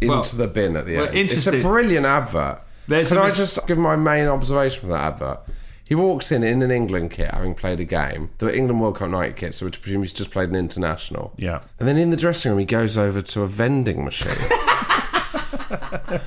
into 0.00 0.12
Well- 0.12 0.22
the 0.24 0.48
bin 0.48 0.76
at 0.76 0.86
the 0.86 0.96
well, 0.96 1.06
end. 1.06 1.16
It's 1.30 1.46
a 1.46 1.60
brilliant 1.62 2.04
advert. 2.04 2.60
There's 2.88 3.08
Can 3.10 3.18
I 3.18 3.26
mis- 3.26 3.36
just 3.36 3.64
give 3.68 3.78
my 3.78 3.94
main 3.94 4.26
observation 4.26 4.80
from 4.80 4.90
that 4.90 5.12
advert? 5.14 5.38
He 5.84 5.94
walks 5.94 6.32
in 6.32 6.42
in 6.42 6.62
an 6.62 6.72
England 6.72 7.12
kit, 7.12 7.30
having 7.32 7.54
played 7.54 7.78
a 7.78 7.84
game, 7.84 8.30
the 8.38 8.52
England 8.52 8.80
World 8.80 8.96
Cup 8.96 9.08
night 9.08 9.36
kit, 9.36 9.54
so 9.54 9.66
which 9.66 9.80
presume 9.80 10.02
he's 10.02 10.12
just 10.12 10.32
played 10.32 10.48
an 10.48 10.56
international. 10.56 11.32
Yeah. 11.36 11.60
And 11.78 11.86
then 11.86 11.96
in 11.96 12.10
the 12.10 12.16
dressing 12.16 12.50
room, 12.50 12.58
he 12.58 12.64
goes 12.64 12.98
over 12.98 13.22
to 13.22 13.42
a 13.42 13.46
vending 13.46 14.04
machine. 14.04 14.32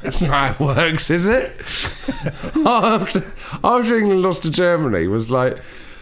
It's 0.03 0.21
not 0.21 0.57
how 0.57 0.65
it 0.65 0.75
works, 0.75 1.09
is 1.09 1.25
it? 1.27 1.51
after, 2.65 3.23
after 3.63 3.97
England 3.97 4.21
lost 4.21 4.43
to 4.43 4.51
Germany, 4.51 5.07
was 5.07 5.29
like 5.29 5.59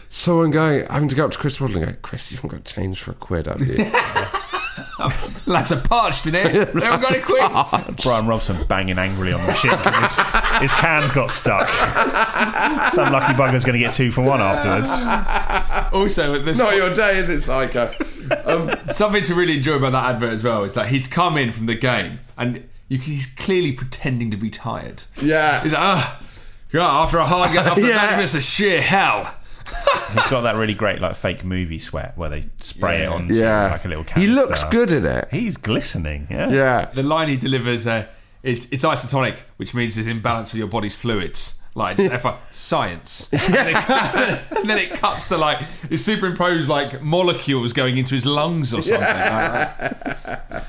someone 0.10 0.50
going, 0.52 0.86
having 0.88 1.10
to 1.10 1.16
go 1.16 1.26
up 1.26 1.32
to 1.32 1.38
Chris 1.38 1.60
Waddle 1.62 1.78
and 1.78 1.86
go, 1.88 1.94
Chris, 2.02 2.32
you 2.32 2.38
haven't 2.38 2.52
got 2.52 2.64
change 2.64 3.02
for 3.02 3.12
a 3.12 3.16
quid, 3.16 3.46
have 3.48 3.62
you? 3.62 3.76
Lads 5.48 5.72
are 5.72 5.80
parched 5.82 6.28
in 6.28 6.34
here. 6.36 6.66
They 6.74 6.82
haven't 6.86 7.02
got 7.02 7.14
it 7.14 7.24
quick. 7.26 7.98
Brian 8.04 8.28
Robson 8.28 8.64
banging 8.68 8.98
angrily 9.00 9.32
on 9.34 9.40
the 9.42 9.48
machine 9.48 9.72
his, 9.72 10.62
his 10.62 10.74
cans 10.74 11.10
got 11.12 11.32
stuck. 11.32 11.68
Some 12.92 13.12
lucky 13.12 13.34
bugger's 13.34 13.64
going 13.66 13.74
to 13.74 13.84
get 13.84 13.94
two 13.94 14.12
for 14.12 14.22
one 14.22 14.42
afterwards. 14.42 14.92
Also, 15.94 16.40
there's 16.40 16.60
not 16.60 16.76
your 16.76 16.94
day, 16.94 17.18
is 17.18 17.30
it, 17.30 17.42
Psycho? 17.42 17.92
Um, 18.46 18.70
something 18.88 19.24
to 19.24 19.34
really 19.36 19.56
enjoy 19.58 19.76
about 19.76 19.94
that 19.94 20.16
advert 20.16 20.34
as 20.34 20.44
well 20.44 20.64
is 20.66 20.74
that 20.74 20.88
he's 20.90 21.08
come 21.08 21.38
in 21.38 21.52
from 21.54 21.66
the 21.66 21.76
game 21.76 22.20
and 22.38 22.68
you, 22.90 23.00
can- 23.00 23.14
he's 23.14 23.26
clearly 23.26 23.72
pretending 23.72 24.32
to 24.32 24.38
be 24.38 24.50
tired. 24.50 25.04
yeah. 25.22 25.64
He's 25.64 25.72
like, 25.72 25.82
ah, 25.82 26.22
yeah, 26.74 26.86
after 26.86 27.20
a 27.20 27.26
hard 27.26 27.52
game, 27.54 27.60
after 27.66 27.82
Yeah. 27.82 27.96
90 27.96 28.16
minutes 28.18 28.36
of 28.36 28.44
sheer 28.44 28.82
hell. 28.82 29.34
He's 30.14 30.28
got 30.28 30.42
that 30.42 30.56
really 30.56 30.74
great 30.74 31.02
like 31.02 31.16
fake 31.16 31.44
movie 31.44 31.80
sweat 31.80 32.18
where 32.18 32.30
they 32.30 32.44
spray 32.62 33.04
it 33.04 33.08
onto 33.08 33.34
Yeah. 33.36 33.70
like 33.72 33.84
a 33.86 33.88
little 33.90 34.04
can. 34.04 34.22
he 34.22 34.28
looks 34.28 34.64
good 34.66 34.92
in 34.92 35.06
it. 35.06 35.28
He's 35.32 35.58
glistening. 35.58 36.28
Yeah. 36.30 36.50
Yeah. 36.50 36.86
The 36.94 37.04
line 37.04 37.28
he 37.28 37.36
delivers, 37.38 37.86
uh, 37.86 38.06
it's, 38.44 38.68
it's 38.72 38.84
isotonic, 38.84 39.38
which 39.58 39.74
means 39.74 39.98
it's 39.98 40.08
in 40.08 40.22
balance 40.22 40.52
with 40.54 40.60
your 40.60 40.68
body's 40.68 40.96
fluids. 40.96 41.56
Like 41.76 42.00
F- 42.00 42.40
science, 42.52 43.30
and, 43.32 43.54
then 43.54 43.68
it, 43.68 44.42
and 44.58 44.68
then 44.68 44.80
it 44.80 44.94
cuts 44.94 45.28
to 45.28 45.38
like 45.38 45.60
it's 45.92 46.02
superimposed 46.02 46.68
like 46.68 47.04
molecules 47.04 47.72
going 47.72 47.98
into 48.00 48.16
his 48.16 48.26
lungs 48.26 48.74
or 48.74 48.82
something. 48.82 49.00
like. 49.04 49.80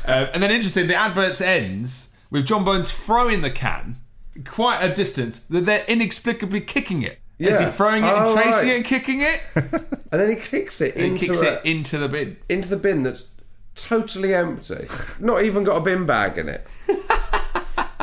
Uh, 0.07 0.26
and 0.35 0.43
then 0.43 0.50
interesting, 0.50 0.87
the 0.87 0.95
advert 0.95 1.40
ends 1.40 2.11
with 2.31 2.45
John 2.45 2.62
Barnes 2.62 2.93
throwing 2.93 3.40
the 3.40 3.50
can 3.50 3.97
quite 4.45 4.81
a 4.83 4.95
distance. 4.95 5.38
That 5.49 5.64
they're 5.64 5.85
inexplicably 5.87 6.61
kicking 6.61 7.02
it. 7.02 7.21
Is 7.38 7.59
he 7.59 7.64
Yeah. 7.64 7.71
throwing 7.71 8.02
it 8.04 8.09
Oh, 8.12 8.35
and 8.37 8.45
chasing 8.45 8.52
right. 8.68 8.75
it 8.75 8.76
and 8.76 8.85
kicking 8.85 9.21
it? 9.23 9.40
And 10.11 10.18
then 10.23 10.30
he 10.30 10.37
kicks 10.37 10.80
it 10.80 10.95
and 10.97 11.04
into, 11.04 11.26
kicks 11.26 11.42
a- 11.42 11.59
it 11.59 11.64
into 11.66 11.99
the 11.99 12.09
bin. 12.09 12.38
into 12.49 12.68
the 12.71 12.78
bin 12.78 13.02
that's 13.02 13.25
totally 13.75 14.35
empty. 14.35 14.88
Not 15.21 15.42
even 15.45 15.64
got 15.64 15.76
a 15.76 15.80
bin 15.80 16.07
bag 16.07 16.38
in 16.38 16.49
it. 16.49 16.66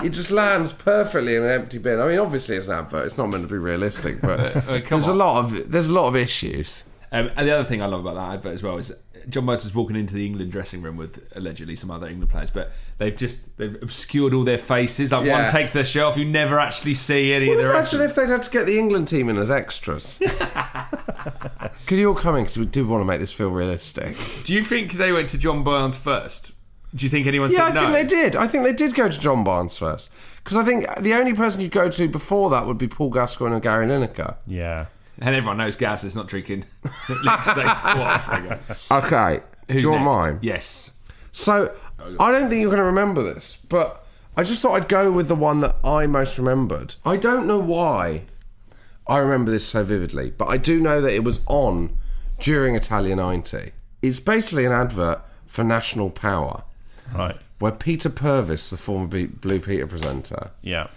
He 0.01 0.09
just 0.09 0.29
lands 0.29 0.71
perfectly 0.71 1.35
in 1.35 1.43
an 1.43 1.49
empty 1.49 1.77
bin. 1.79 1.99
I 1.99 2.07
mean, 2.07 2.19
obviously 2.19 2.57
it's 2.57 2.67
an 2.67 2.73
advert; 2.75 3.05
it's 3.05 3.17
not 3.17 3.27
meant 3.27 3.43
to 3.43 3.51
be 3.51 3.57
realistic, 3.57 4.21
but 4.21 4.39
Uh, 4.55 4.61
come 4.81 4.99
there's 4.99 5.07
a 5.07 5.13
lot 5.13 5.43
of 5.43 5.71
there's 5.71 5.87
a 5.87 5.93
lot 5.93 6.07
of 6.07 6.15
issues. 6.15 6.83
Um, 7.11 7.31
and 7.35 7.47
the 7.47 7.51
other 7.53 7.63
thing 7.63 7.81
I 7.81 7.85
love 7.87 8.01
about 8.01 8.15
that 8.15 8.33
advert 8.35 8.53
as 8.53 8.61
well 8.61 8.77
is 8.77 8.91
John 9.29 9.45
Murtaugh's 9.45 9.73
walking 9.73 9.95
into 9.95 10.13
the 10.13 10.25
England 10.25 10.51
dressing 10.51 10.81
room 10.81 10.97
with 10.97 11.31
allegedly 11.35 11.75
some 11.75 11.89
other 11.91 12.07
England 12.07 12.29
players, 12.31 12.49
but 12.51 12.71
they've 12.97 13.15
just 13.15 13.57
they've 13.57 13.75
obscured 13.81 14.33
all 14.33 14.43
their 14.43 14.57
faces. 14.57 15.11
Like 15.11 15.25
Yeah. 15.25 15.43
one 15.43 15.51
takes 15.51 15.73
their 15.73 15.85
shirt 15.85 16.03
off, 16.03 16.17
you 16.17 16.25
never 16.25 16.59
actually 16.59 16.93
see 16.93 17.33
any 17.33 17.45
Well, 17.47 17.53
of 17.57 17.61
their. 17.63 17.69
imagine 17.71 18.01
actions. 18.01 18.09
if 18.11 18.15
they'd 18.15 18.29
had 18.31 18.43
to 18.43 18.49
get 18.51 18.65
the 18.65 18.77
England 18.77 19.07
team 19.07 19.29
in 19.29 19.37
as 19.37 19.49
extras. 19.51 20.19
Could 21.87 21.97
you 21.97 22.09
all 22.09 22.15
come 22.15 22.35
in 22.35 22.43
because 22.43 22.57
we 22.57 22.65
do 22.65 22.85
want 22.87 23.01
to 23.01 23.05
make 23.05 23.19
this 23.19 23.31
feel 23.33 23.49
realistic? 23.49 24.15
Do 24.43 24.53
you 24.53 24.63
think 24.63 24.93
they 24.93 25.11
went 25.11 25.29
to 25.29 25.37
John 25.37 25.63
Barnes 25.63 25.97
first? 25.97 26.51
Do 26.93 27.05
you 27.05 27.09
think 27.09 27.27
anyone 27.27 27.51
Yeah, 27.51 27.65
I 27.65 27.71
no? 27.73 27.81
think 27.81 27.93
they 27.93 28.05
did. 28.05 28.35
I 28.35 28.47
think 28.47 28.63
they 28.63 28.71
did 28.73 28.95
go 28.95 29.09
to 29.09 29.19
John 29.19 29.43
Barnes 29.43 29.77
first 29.77 30.11
because 30.43 30.55
I 30.57 30.63
think 30.63 30.85
the 31.01 31.13
only 31.13 31.33
person 31.33 31.59
you'd 31.61 31.71
go 31.71 31.89
to 31.89 32.07
before 32.07 32.49
that 32.51 32.65
would 32.65 32.77
be 32.77 32.87
Paul 32.87 33.09
Gascoigne 33.09 33.53
and 33.53 33.61
Gary 33.61 33.85
Lineker. 33.85 34.35
Yeah. 34.47 34.85
And 35.19 35.33
everyone 35.35 35.57
knows 35.57 35.75
Gaz 35.75 36.03
is 36.03 36.15
not 36.15 36.27
drinking. 36.27 36.65
Who's 37.07 37.17
Okay, 38.91 39.41
do 39.67 39.79
you 39.79 39.91
want 39.91 40.03
next? 40.03 40.15
mine? 40.17 40.39
Yes. 40.41 40.91
So 41.31 41.73
I 42.19 42.31
don't 42.31 42.49
think 42.49 42.61
you're 42.61 42.69
going 42.69 42.77
to 42.79 42.83
remember 42.83 43.23
this, 43.23 43.57
but 43.69 44.05
I 44.37 44.43
just 44.43 44.61
thought 44.61 44.73
I'd 44.73 44.87
go 44.89 45.11
with 45.11 45.27
the 45.27 45.35
one 45.35 45.61
that 45.61 45.75
I 45.83 46.07
most 46.07 46.37
remembered. 46.37 46.95
I 47.05 47.17
don't 47.17 47.47
know 47.47 47.59
why 47.59 48.23
I 49.07 49.17
remember 49.17 49.51
this 49.51 49.65
so 49.65 49.83
vividly, 49.83 50.31
but 50.31 50.49
I 50.49 50.57
do 50.57 50.79
know 50.79 51.01
that 51.01 51.13
it 51.13 51.23
was 51.23 51.41
on 51.47 51.95
during 52.39 52.75
Italia 52.75 53.15
90. 53.15 53.71
It's 54.01 54.19
basically 54.19 54.65
an 54.65 54.71
advert 54.71 55.21
for 55.47 55.63
National 55.63 56.09
Power, 56.09 56.63
Right. 57.13 57.37
where 57.59 57.71
Peter 57.71 58.09
Purves, 58.09 58.69
the 58.69 58.77
former 58.77 59.07
B- 59.07 59.25
Blue 59.25 59.59
Peter 59.59 59.87
presenter, 59.87 60.51
Yeah. 60.61 60.87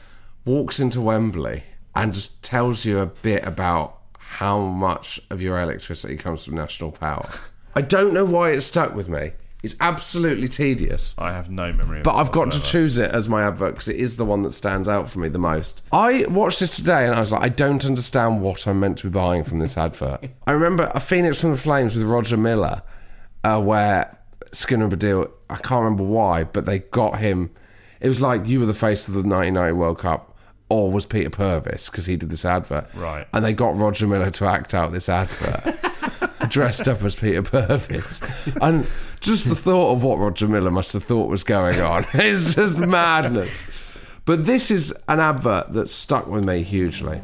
walks 0.45 0.81
into 0.81 1.01
Wembley 1.01 1.63
and 1.95 2.13
just 2.13 2.43
tells 2.43 2.85
you 2.85 2.99
a 2.99 3.07
bit 3.07 3.45
about 3.47 3.98
how 4.29 4.61
much 4.61 5.21
of 5.31 5.41
your 5.43 5.61
electricity 5.61 6.17
comes 6.17 6.45
from 6.45 6.55
national 6.55 6.93
power. 6.93 7.29
I 7.75 7.81
don't 7.83 8.13
know 8.13 8.25
why 8.25 8.51
it 8.51 8.61
stuck 8.61 8.95
with 8.95 9.09
me. 9.09 9.33
It's 9.63 9.75
absolutely 9.81 10.49
tedious. 10.49 11.17
I 11.19 11.33
have 11.33 11.51
no 11.51 11.73
memory 11.73 11.99
of 11.99 12.05
But 12.05 12.15
it 12.15 12.19
I've 12.19 12.31
got 12.31 12.53
to 12.53 12.59
whatsoever. 12.59 12.67
choose 12.67 12.99
it 12.99 13.11
as 13.13 13.29
my 13.29 13.43
advert 13.43 13.73
because 13.75 13.89
it 13.89 13.97
is 13.97 14.17
the 14.17 14.25
one 14.25 14.43
that 14.43 14.53
stands 14.53 14.87
out 14.89 15.11
for 15.11 15.19
me 15.19 15.29
the 15.29 15.39
most. 15.39 15.83
I 15.93 16.27
watched 16.29 16.61
this 16.61 16.77
today 16.77 17.07
and 17.07 17.15
I 17.15 17.21
was 17.21 17.33
like, 17.33 17.43
I 17.43 17.49
don't 17.49 17.85
understand 17.85 18.41
what 18.43 18.67
I'm 18.69 18.79
meant 18.79 18.99
to 18.99 19.05
be 19.09 19.11
buying 19.11 19.43
from 19.43 19.59
this 19.59 19.77
advert. 19.77 20.25
I 20.47 20.53
remember 20.53 20.93
a 20.95 21.01
Phoenix 21.01 21.41
from 21.41 21.51
the 21.51 21.57
Flames 21.57 21.97
with 21.97 22.05
Roger 22.05 22.37
Milla, 22.37 22.85
uh, 23.43 23.61
where 23.61 24.17
Skinner 24.53 24.89
Baddiel, 24.89 25.31
I 25.51 25.57
can't 25.57 25.83
remember 25.83 26.05
why, 26.05 26.45
but 26.45 26.65
they 26.67 26.79
got 26.79 27.19
him. 27.19 27.51
It 28.01 28.09
was 28.09 28.21
like 28.21 28.47
you 28.47 28.61
were 28.61 28.67
the 28.67 28.75
face 28.75 29.09
of 29.09 29.15
the 29.15 29.21
1990 29.23 29.73
World 29.73 29.99
Cup. 29.99 30.38
Or 30.71 30.91
was 30.91 31.07
Peter 31.07 31.31
Purves 31.31 31.91
because 31.91 32.07
he 32.07 32.17
did 32.17 32.29
this 32.31 32.45
advert, 32.45 32.89
Right. 32.95 33.27
And 33.33 33.45
they 33.45 33.55
got 33.55 33.77
Roger 33.77 34.07
Milla 34.07 34.31
to 34.33 34.45
act 34.45 34.75
out 34.75 34.93
this 34.93 35.09
advert. 35.09 35.75
dressed 36.49 36.89
up 36.89 37.03
as 37.03 37.17
Peter 37.17 37.43
Purves. 37.43 38.23
And 38.61 38.87
just 39.21 39.49
the 39.49 39.55
thought 39.57 39.93
of 39.93 40.03
what 40.03 40.19
Roger 40.19 40.49
Milla 40.49 40.71
must 40.71 40.93
have 40.93 41.05
thought 41.05 41.29
was 41.29 41.43
going 41.43 41.81
on 41.81 42.05
is 42.15 42.55
just 42.55 42.77
madness. 42.77 43.65
But 44.25 44.45
this 44.45 44.71
is 44.71 44.95
an 45.09 45.21
advert 45.21 45.73
that 45.73 45.89
stuck 45.89 46.27
with 46.27 46.45
me 46.45 46.63
hugely. 46.63 47.21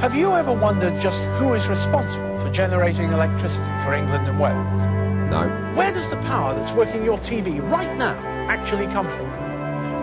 Have 0.00 0.14
you 0.14 0.32
ever 0.32 0.52
wondered 0.52 0.98
just 1.00 1.22
who 1.38 1.52
is 1.52 1.68
responsible 1.68 2.38
for 2.38 2.50
generating 2.50 3.12
electricity 3.12 3.70
for 3.84 3.92
England 3.92 4.26
and 4.26 4.40
Wales? 4.40 5.30
No. 5.30 5.48
Where 5.76 5.92
does 5.92 6.08
the 6.10 6.16
power 6.18 6.54
that's 6.54 6.72
working 6.72 7.04
your 7.04 7.18
TV 7.18 7.62
right 7.70 7.96
now 7.96 8.16
actually 8.48 8.86
come 8.86 9.08
from? 9.08 9.39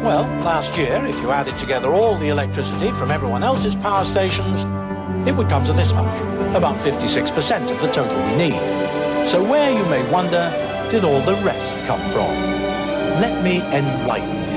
Well, 0.04 0.24
last 0.44 0.78
year, 0.78 1.04
if 1.06 1.20
you 1.22 1.32
added 1.32 1.58
together 1.58 1.90
all 1.90 2.18
the 2.18 2.30
electricity 2.30 2.92
from 2.92 3.12
everyone 3.12 3.44
else's 3.44 3.76
power 3.76 4.06
stations, 4.06 4.62
it 5.28 5.36
would 5.36 5.50
come 5.50 5.66
to 5.66 5.74
this 5.74 5.92
much, 5.92 6.18
about 6.56 6.78
56% 6.78 7.72
of 7.72 7.82
the 7.82 7.92
total 7.92 8.16
we 8.26 8.36
need. 8.36 9.28
So 9.28 9.44
where, 9.44 9.70
you 9.70 9.84
may 9.86 10.10
wonder, 10.10 10.50
did 10.90 11.04
all 11.04 11.20
the 11.22 11.36
rest 11.44 11.76
come 11.86 12.00
from? 12.12 12.32
Let 13.20 13.44
me 13.44 13.58
enlighten 13.76 14.30
you. 14.30 14.48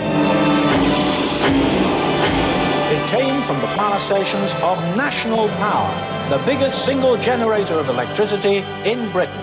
It 2.96 3.10
came 3.10 3.42
from 3.42 3.60
the 3.60 3.66
power 3.74 3.98
stations 3.98 4.52
of 4.62 4.78
National 4.96 5.48
Power, 5.48 6.28
the 6.30 6.38
biggest 6.44 6.84
single 6.84 7.16
generator 7.16 7.74
of 7.74 7.88
electricity 7.88 8.58
in 8.84 9.10
Britain. 9.10 9.40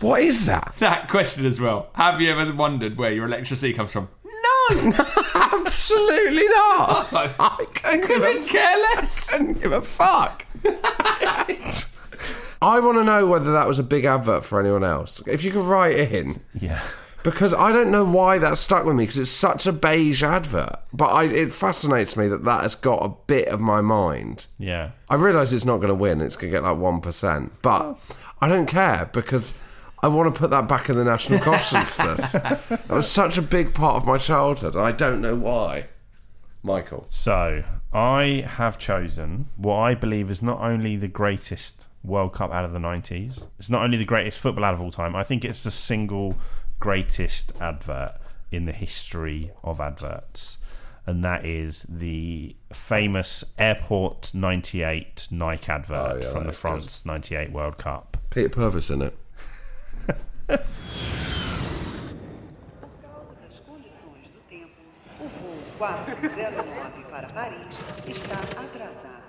What 0.00 0.22
is 0.22 0.46
that? 0.46 0.74
That 0.78 1.08
question 1.08 1.44
as 1.44 1.60
well. 1.60 1.90
Have 1.92 2.22
you 2.22 2.30
ever 2.30 2.54
wondered 2.54 2.96
where 2.96 3.12
your 3.12 3.26
electricity 3.26 3.74
comes 3.74 3.92
from? 3.92 4.08
Absolutely 5.34 6.48
not. 6.48 7.08
I 7.38 7.66
couldn't 7.74 8.06
give 8.08 8.22
a 8.22 8.24
Couldn't 8.24 8.46
care 8.48 8.76
less. 8.94 9.32
I 9.32 9.36
couldn't 9.38 9.60
give 9.62 9.72
a 9.72 9.82
fuck. 9.82 10.44
I 12.62 12.78
want 12.80 12.98
to 12.98 13.04
know 13.04 13.26
whether 13.26 13.52
that 13.52 13.66
was 13.66 13.78
a 13.78 13.82
big 13.82 14.04
advert 14.04 14.44
for 14.44 14.60
anyone 14.60 14.84
else. 14.84 15.22
If 15.26 15.44
you 15.44 15.50
could 15.50 15.64
write 15.64 15.98
in, 15.98 16.40
Yeah. 16.54 16.82
because 17.22 17.54
I 17.54 17.72
don't 17.72 17.90
know 17.90 18.04
why 18.04 18.38
that 18.38 18.58
stuck 18.58 18.84
with 18.84 18.96
me 18.96 19.04
because 19.04 19.16
it's 19.18 19.30
such 19.30 19.66
a 19.66 19.72
beige 19.72 20.22
advert. 20.22 20.76
But 20.92 21.06
I, 21.06 21.24
it 21.24 21.52
fascinates 21.52 22.16
me 22.18 22.28
that 22.28 22.44
that 22.44 22.62
has 22.62 22.74
got 22.74 23.02
a 23.04 23.14
bit 23.26 23.48
of 23.48 23.60
my 23.60 23.80
mind. 23.80 24.46
Yeah. 24.58 24.90
I 25.08 25.14
realise 25.14 25.52
it's 25.52 25.64
not 25.64 25.78
going 25.78 25.88
to 25.88 25.94
win; 25.94 26.20
it's 26.20 26.36
going 26.36 26.52
to 26.52 26.56
get 26.58 26.64
like 26.64 26.76
one 26.76 27.00
percent. 27.00 27.52
But 27.62 27.98
I 28.42 28.48
don't 28.48 28.66
care 28.66 29.08
because 29.12 29.54
I 30.02 30.08
want 30.08 30.34
to 30.34 30.38
put 30.38 30.50
that 30.50 30.66
back 30.66 30.88
in 30.88 30.96
the 30.96 31.04
national 31.04 31.38
consciousness. 31.50 32.32
that 32.32 32.88
was 32.88 33.08
such 33.10 33.36
a 33.38 33.42
big 33.42 33.74
part 33.74 33.96
of 33.96 34.06
my 34.06 34.18
childhood, 34.18 34.74
and 34.74 34.84
I 34.84 34.92
don't 34.92 35.20
know 35.20 35.36
why. 35.36 35.86
Michael, 36.62 37.06
So 37.08 37.64
I 37.92 38.44
have 38.46 38.78
chosen 38.78 39.48
what 39.56 39.76
I 39.76 39.94
believe 39.94 40.30
is 40.30 40.42
not 40.42 40.60
only 40.60 40.96
the 40.96 41.08
greatest 41.08 41.84
World 42.04 42.34
Cup 42.34 42.52
out 42.52 42.64
of 42.66 42.72
the 42.72 42.78
90s, 42.78 43.46
it's 43.58 43.70
not 43.70 43.82
only 43.82 43.96
the 43.96 44.04
greatest 44.04 44.38
football 44.38 44.64
out 44.64 44.74
of 44.74 44.80
all 44.80 44.90
time, 44.90 45.16
I 45.16 45.22
think 45.22 45.44
it's 45.44 45.62
the 45.62 45.70
single 45.70 46.36
greatest 46.78 47.52
advert 47.60 48.12
in 48.52 48.66
the 48.66 48.72
history 48.72 49.52
of 49.64 49.80
adverts. 49.80 50.58
And 51.06 51.24
that 51.24 51.44
is 51.46 51.86
the 51.88 52.54
famous 52.72 53.42
Airport 53.58 54.32
98 54.34 55.28
Nike 55.30 55.72
advert 55.72 56.12
Oh, 56.12 56.16
yeah, 56.22 56.30
from 56.30 56.40
the 56.40 56.44
that's 56.46 56.58
France 56.58 57.06
98 57.06 57.52
World 57.52 57.78
Cup. 57.78 58.18
Peter 58.28 58.48
Purves 58.50 58.90
in 58.90 59.00
it. 59.02 59.16
Causa 63.02 63.34
das 63.42 63.60
condições 63.60 64.28
do 64.32 64.40
tempo, 64.48 64.70
o 65.20 65.28
voo 65.28 65.62
409 65.78 67.04
para 67.10 67.26
Paris 67.28 67.66
está 68.06 68.38
atrasado. 68.60 69.20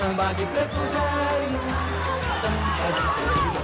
Samba 0.00 0.32
de 0.34 0.46
preto 0.46 0.80
velho, 0.94 1.60
samba 2.40 2.72
de 2.78 3.02
preto 3.14 3.60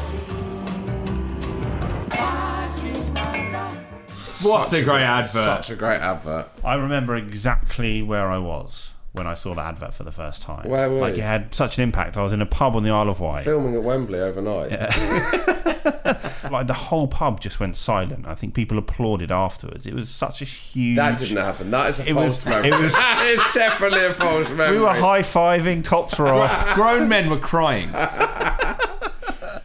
What 4.44 4.68
Such 4.68 4.80
a 4.80 4.84
great 4.84 5.02
advert. 5.02 5.44
Such 5.44 5.70
a 5.70 5.76
great 5.76 5.98
advert. 5.98 6.48
I 6.62 6.74
remember 6.74 7.16
exactly 7.16 8.02
where 8.02 8.30
I 8.30 8.36
was 8.36 8.92
when 9.12 9.26
I 9.26 9.32
saw 9.32 9.54
the 9.54 9.62
advert 9.62 9.94
for 9.94 10.04
the 10.04 10.12
first 10.12 10.42
time. 10.42 10.68
Where 10.68 10.90
were 10.90 11.00
like 11.00 11.16
you? 11.16 11.22
it 11.22 11.26
had 11.26 11.54
such 11.54 11.78
an 11.78 11.84
impact. 11.84 12.18
I 12.18 12.22
was 12.22 12.34
in 12.34 12.42
a 12.42 12.46
pub 12.46 12.76
on 12.76 12.82
the 12.82 12.90
Isle 12.90 13.08
of 13.08 13.18
Wight. 13.18 13.44
Filming 13.44 13.74
at 13.74 13.82
Wembley 13.82 14.20
overnight. 14.20 14.72
like 16.50 16.66
the 16.66 16.74
whole 16.74 17.06
pub 17.08 17.40
just 17.40 17.60
went 17.60 17.76
silent. 17.76 18.26
I 18.26 18.34
think 18.34 18.54
people 18.54 18.78
applauded 18.78 19.30
afterwards. 19.30 19.86
It 19.86 19.94
was 19.94 20.08
such 20.08 20.42
a 20.42 20.44
huge. 20.44 20.96
That 20.96 21.18
didn't 21.18 21.36
happen. 21.36 21.70
That 21.70 21.90
is 21.90 22.00
a 22.00 22.08
It 22.10 22.14
false 22.14 22.24
was- 22.24 22.46
memory. 22.46 22.68
it 22.68 22.78
was- 22.80 22.92
that 22.96 23.26
is 23.28 23.54
definitely 23.54 24.04
a 24.04 24.12
false 24.14 24.48
memory. 24.50 24.78
We 24.78 24.82
were 24.82 24.92
high 24.94 25.22
fiving, 25.22 25.82
tops 25.84 26.18
were 26.18 26.28
off. 26.28 26.74
Grown 26.74 27.08
men 27.08 27.30
were 27.30 27.38
crying. 27.38 27.88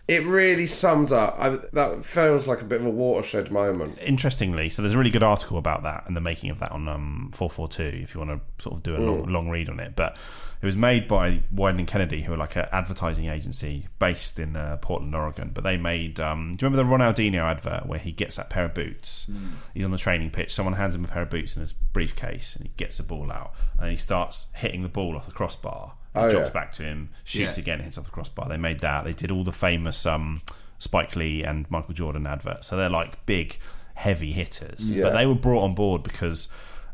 It 0.07 0.25
really 0.25 0.67
sums 0.67 1.11
up. 1.11 1.35
I, 1.39 1.49
that 1.49 2.03
feels 2.03 2.47
like 2.47 2.61
a 2.61 2.65
bit 2.65 2.81
of 2.81 2.87
a 2.87 2.89
watershed 2.89 3.51
moment. 3.51 3.97
Interestingly, 3.99 4.69
so 4.69 4.81
there's 4.81 4.93
a 4.93 4.97
really 4.97 5.11
good 5.11 5.23
article 5.23 5.57
about 5.57 5.83
that 5.83 6.03
and 6.07 6.17
the 6.17 6.21
making 6.21 6.49
of 6.49 6.59
that 6.59 6.71
on 6.71 6.87
um, 6.87 7.31
442 7.33 8.01
if 8.01 8.13
you 8.13 8.19
want 8.19 8.31
to 8.31 8.63
sort 8.63 8.75
of 8.75 8.83
do 8.83 8.95
a 8.95 8.99
long, 8.99 9.31
long 9.31 9.49
read 9.49 9.69
on 9.69 9.79
it. 9.79 9.95
But 9.95 10.17
it 10.61 10.65
was 10.65 10.77
made 10.77 11.07
by 11.07 11.41
Wieden 11.53 11.79
and 11.79 11.87
Kennedy, 11.87 12.21
who 12.21 12.33
are 12.33 12.37
like 12.37 12.55
an 12.55 12.67
advertising 12.71 13.27
agency 13.27 13.87
based 13.99 14.37
in 14.37 14.55
uh, 14.55 14.77
Portland, 14.81 15.15
Oregon. 15.15 15.51
But 15.53 15.63
they 15.63 15.77
made, 15.77 16.19
um, 16.19 16.53
do 16.55 16.65
you 16.65 16.69
remember 16.69 16.89
the 16.89 17.03
Ronaldinho 17.03 17.41
advert 17.41 17.85
where 17.87 17.99
he 17.99 18.11
gets 18.11 18.35
that 18.35 18.49
pair 18.49 18.65
of 18.65 18.73
boots? 18.73 19.29
He's 19.73 19.85
on 19.85 19.91
the 19.91 19.97
training 19.97 20.31
pitch, 20.31 20.53
someone 20.53 20.73
hands 20.75 20.95
him 20.95 21.05
a 21.05 21.07
pair 21.07 21.23
of 21.23 21.29
boots 21.29 21.55
in 21.55 21.61
his 21.61 21.73
briefcase, 21.73 22.55
and 22.55 22.65
he 22.65 22.71
gets 22.75 22.97
the 22.97 23.03
ball 23.03 23.31
out 23.31 23.53
and 23.79 23.89
he 23.89 23.97
starts 23.97 24.47
hitting 24.53 24.83
the 24.83 24.89
ball 24.89 25.15
off 25.15 25.25
the 25.25 25.31
crossbar. 25.31 25.93
Oh, 26.13 26.29
drops 26.29 26.47
yeah. 26.47 26.51
back 26.53 26.73
to 26.73 26.83
him, 26.83 27.09
shoots 27.23 27.57
Yeah. 27.57 27.61
again, 27.61 27.79
hits 27.79 27.97
off 27.97 28.05
the 28.05 28.11
crossbar. 28.11 28.49
They 28.49 28.57
made 28.57 28.79
that. 28.81 29.05
They 29.05 29.13
did 29.13 29.31
all 29.31 29.43
the 29.43 29.51
famous 29.51 30.05
um, 30.05 30.41
Spike 30.77 31.15
Lee 31.15 31.43
and 31.43 31.69
Michael 31.71 31.93
Jordan 31.93 32.27
adverts. 32.27 32.67
So 32.67 32.75
they're 32.75 32.89
like 32.89 33.25
big, 33.25 33.57
heavy 33.95 34.31
hitters. 34.33 34.89
Yeah. 34.89 35.03
But 35.03 35.13
they 35.13 35.25
were 35.25 35.35
brought 35.35 35.63
on 35.63 35.73
board 35.75 36.03
because 36.03 36.49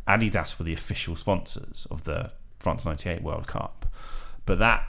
Adidas 0.07 0.59
were 0.59 0.65
the 0.65 0.73
official 0.73 1.15
sponsors 1.15 1.87
of 1.89 2.03
the 2.03 2.31
France 2.59 2.85
98 2.85 3.23
World 3.23 3.47
Cup. 3.47 3.85
But 4.45 4.59
that 4.59 4.83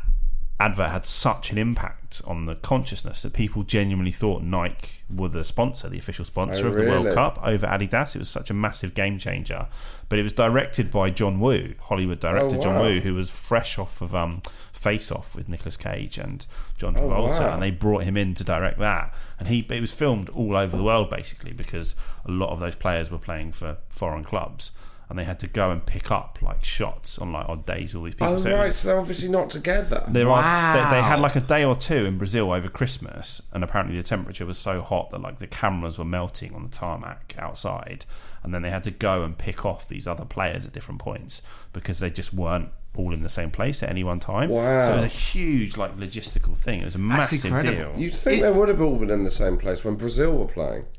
advert 0.60 0.90
had 0.90 1.06
such 1.06 1.52
an 1.52 1.58
impact 1.58 2.20
on 2.26 2.46
the 2.46 2.54
consciousness 2.56 3.22
that 3.22 3.32
people 3.32 3.62
genuinely 3.62 4.10
thought 4.10 4.42
Nike 4.42 4.98
were 5.14 5.28
the 5.28 5.44
sponsor, 5.44 5.88
the 5.88 5.98
official 5.98 6.24
sponsor 6.24 6.66
Oh, 6.66 6.70
of 6.70 6.76
the 6.76 6.82
World? 6.82 7.14
Cup 7.14 7.38
over 7.44 7.66
Adidas. 7.66 8.16
It 8.16 8.18
was 8.18 8.28
such 8.28 8.50
a 8.50 8.54
massive 8.54 8.94
game 8.94 9.18
changer. 9.18 9.68
But 10.08 10.18
it 10.18 10.22
was 10.24 10.32
directed 10.32 10.90
by 10.90 11.10
John 11.10 11.38
Woo, 11.38 11.74
Hollywood 11.80 12.18
director 12.18 12.56
Oh, 12.56 12.60
John. 12.60 12.80
Woo, 12.80 13.00
who 13.00 13.14
was 13.14 13.30
fresh 13.30 13.78
off 13.78 14.00
of 14.00 14.14
um, 14.14 14.40
Face 14.72 15.12
Off 15.12 15.36
with 15.36 15.48
Nicolas 15.48 15.76
Cage 15.76 16.18
and 16.18 16.44
John 16.76 16.96
Oh, 16.96 17.02
Travolta, 17.02 17.40
wow. 17.40 17.54
and 17.54 17.62
they 17.62 17.70
brought 17.70 18.04
him 18.04 18.16
in 18.16 18.34
to 18.34 18.42
direct 18.44 18.78
that. 18.78 19.14
And 19.38 19.48
he 19.48 19.66
it 19.70 19.80
was 19.80 19.92
filmed 19.92 20.28
all 20.30 20.56
over 20.56 20.76
the 20.76 20.82
world 20.82 21.08
basically 21.10 21.52
because 21.52 21.94
a 22.24 22.30
lot 22.30 22.50
of 22.50 22.58
those 22.58 22.74
players 22.74 23.10
were 23.10 23.18
playing 23.18 23.52
for 23.52 23.76
foreign 23.88 24.24
clubs. 24.24 24.72
And 25.10 25.18
they 25.18 25.24
had 25.24 25.40
to 25.40 25.46
go 25.46 25.70
and 25.70 25.84
pick 25.86 26.10
up 26.10 26.38
like 26.42 26.62
shots 26.62 27.18
on 27.18 27.32
like 27.32 27.48
odd 27.48 27.64
days. 27.64 27.94
All 27.94 28.02
these 28.02 28.14
people. 28.14 28.34
Oh, 28.34 28.38
So 28.38 28.50
it 28.50 28.52
was- 28.52 28.60
right. 28.68 28.74
So 28.76 28.88
they're 28.88 28.98
obviously 28.98 29.28
not 29.30 29.48
together. 29.48 30.04
there 30.08 30.28
are 30.28 30.74
they, 30.74 30.96
they 30.96 31.02
had 31.02 31.18
like 31.20 31.34
a 31.34 31.40
day 31.40 31.64
or 31.64 31.74
two 31.74 32.04
in 32.04 32.18
Brazil 32.18 32.52
over 32.52 32.68
Christmas, 32.68 33.40
and 33.52 33.64
apparently 33.64 33.96
the 33.96 34.02
temperature 34.02 34.44
was 34.44 34.58
so 34.58 34.82
hot 34.82 35.08
that 35.10 35.20
like 35.22 35.38
the 35.38 35.46
cameras 35.46 35.98
were 35.98 36.04
melting 36.04 36.54
on 36.54 36.62
the 36.62 36.68
tarmac 36.68 37.34
outside, 37.38 38.04
and 38.42 38.52
then 38.52 38.60
they 38.60 38.68
had 38.70 38.84
to 38.84 38.90
go 38.90 39.22
and 39.22 39.38
pick 39.38 39.64
off 39.64 39.88
these 39.88 40.06
other 40.06 40.26
players 40.26 40.66
at 40.66 40.72
different 40.72 41.00
points 41.00 41.40
because 41.72 42.00
they 42.00 42.10
just 42.10 42.34
weren't 42.34 42.68
all 42.94 43.14
in 43.14 43.22
the 43.22 43.28
same 43.30 43.50
place 43.50 43.82
at 43.82 43.88
any 43.88 44.04
one 44.04 44.18
time. 44.20 44.50
Wow. 44.50 44.84
So 44.86 44.92
it 44.92 44.94
was 44.96 45.04
a 45.04 45.08
huge 45.08 45.76
like 45.78 45.96
logistical 45.96 46.54
thing. 46.56 46.82
It 46.82 46.84
was 46.84 46.96
a 46.96 46.98
massive 46.98 47.46
incredible. 47.46 47.92
deal. 47.92 48.00
You'd 48.02 48.14
think 48.14 48.42
they 48.42 48.50
would 48.50 48.68
have 48.68 48.80
all 48.82 48.96
been 48.96 49.10
in 49.10 49.24
the 49.24 49.30
same 49.30 49.56
place 49.56 49.84
when 49.84 49.94
Brazil 49.94 50.36
were 50.36 50.46
playing. 50.46 50.84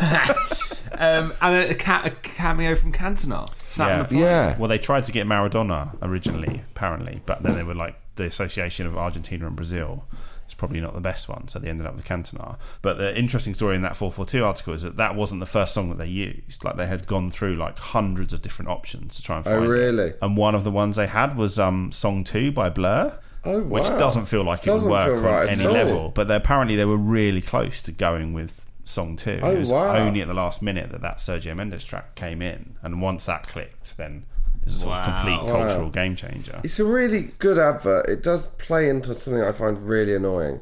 um, 0.98 1.32
and 1.40 1.54
a, 1.54 1.70
a, 1.70 1.74
ca- 1.74 2.02
a 2.04 2.10
cameo 2.10 2.74
from 2.74 2.92
Cantona. 2.92 3.48
Sat 3.66 3.90
on 3.90 3.98
the 4.00 4.04
plane. 4.06 4.58
Well, 4.58 4.68
they 4.68 4.78
tried 4.78 5.04
to 5.04 5.12
get 5.12 5.26
Maradona 5.26 5.96
originally, 6.02 6.62
apparently, 6.74 7.22
but 7.26 7.42
then 7.42 7.54
they 7.54 7.62
were 7.62 7.74
like 7.74 7.96
the 8.16 8.24
association 8.24 8.86
of 8.86 8.96
Argentina 8.96 9.46
and 9.46 9.56
Brazil. 9.56 10.04
It's 10.44 10.54
probably 10.54 10.80
not 10.80 10.94
the 10.94 11.00
best 11.00 11.28
one, 11.28 11.46
so 11.48 11.58
they 11.58 11.68
ended 11.68 11.86
up 11.86 11.94
with 11.94 12.06
Cantona. 12.06 12.56
But 12.80 12.96
the 12.96 13.16
interesting 13.18 13.52
story 13.52 13.76
in 13.76 13.82
that 13.82 13.96
442 13.96 14.42
article 14.42 14.72
is 14.72 14.80
that 14.80 14.96
that 14.96 15.14
wasn't 15.14 15.40
the 15.40 15.46
first 15.46 15.74
song 15.74 15.90
that 15.90 15.98
they 15.98 16.06
used. 16.06 16.64
Like 16.64 16.76
they 16.78 16.86
had 16.86 17.06
gone 17.06 17.30
through 17.30 17.56
like 17.56 17.78
hundreds 17.78 18.32
of 18.32 18.40
different 18.40 18.70
options 18.70 19.16
to 19.16 19.22
try 19.22 19.36
and 19.36 19.46
Oh, 19.46 19.50
find 19.50 19.64
it. 19.64 19.68
really? 19.68 20.12
And 20.22 20.38
one 20.38 20.54
of 20.54 20.64
the 20.64 20.70
ones 20.70 20.96
they 20.96 21.06
had 21.06 21.36
was 21.36 21.58
um, 21.58 21.92
song 21.92 22.24
two 22.24 22.50
by 22.50 22.70
Blur. 22.70 23.18
Oh, 23.44 23.58
wow. 23.58 23.64
Which 23.80 23.84
doesn't 23.84 24.24
feel 24.24 24.42
like 24.42 24.66
it 24.66 24.70
would 24.70 24.76
Doesn't 24.76 24.90
work 24.90 25.20
feel 25.20 25.28
on 25.28 25.48
any 25.48 25.66
level. 25.66 26.08
But 26.14 26.30
apparently 26.30 26.76
they 26.76 26.86
were 26.86 26.96
really 26.96 27.42
close 27.42 27.82
to 27.82 27.92
going 27.92 28.32
with 28.32 28.66
song 28.88 29.16
too. 29.16 29.38
Oh, 29.42 29.50
it 29.52 29.58
was 29.58 29.70
wow. 29.70 29.96
only 29.96 30.20
at 30.22 30.28
the 30.28 30.34
last 30.34 30.62
minute 30.62 30.90
that 30.92 31.00
that 31.02 31.18
Sergio 31.18 31.54
Mendes 31.56 31.84
track 31.84 32.14
came 32.14 32.40
in. 32.42 32.76
And 32.82 33.00
once 33.02 33.26
that 33.26 33.46
clicked, 33.46 33.96
then 33.96 34.24
it 34.62 34.64
was 34.66 34.74
a 34.74 34.78
sort 34.78 34.98
of 34.98 35.04
complete 35.04 35.42
Wow. 35.44 35.46
cultural 35.66 35.90
game 35.90 36.16
changer. 36.16 36.60
It's 36.64 36.78
a 36.80 36.84
really 36.84 37.30
good 37.38 37.58
advert. 37.58 38.08
It 38.08 38.22
does 38.22 38.46
play 38.58 38.88
into 38.88 39.14
something 39.14 39.42
I 39.42 39.52
find 39.52 39.78
really 39.88 40.14
annoying, 40.14 40.60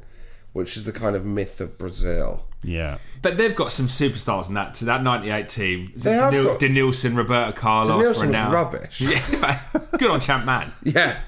which 0.52 0.76
is 0.76 0.84
the 0.84 0.92
kind 0.92 1.14
of 1.16 1.24
myth 1.24 1.60
of 1.60 1.78
Brazil. 1.78 2.46
Yeah. 2.62 2.98
But 3.22 3.36
they've 3.36 3.54
got 3.54 3.70
some 3.72 3.86
superstars 3.86 4.48
in 4.48 4.54
that. 4.54 4.74
To 4.74 4.84
that 4.86 5.02
'98 5.02 5.48
team, 5.48 5.92
Is 5.94 6.04
it 6.04 6.10
They 6.10 6.16
have 6.16 6.32
Denil- 6.32 6.44
got- 6.44 6.60
Denilson, 6.60 7.16
Roberto 7.16 7.52
Carlos, 7.52 7.90
Denilson 7.90 8.28
was 8.28 8.36
Ronaldo. 8.36 8.50
rubbish. 8.52 9.00
Yeah, 9.00 9.60
good 9.98 10.10
on 10.10 10.20
Champ 10.20 10.44
Man. 10.44 10.72
Yeah. 10.82 11.18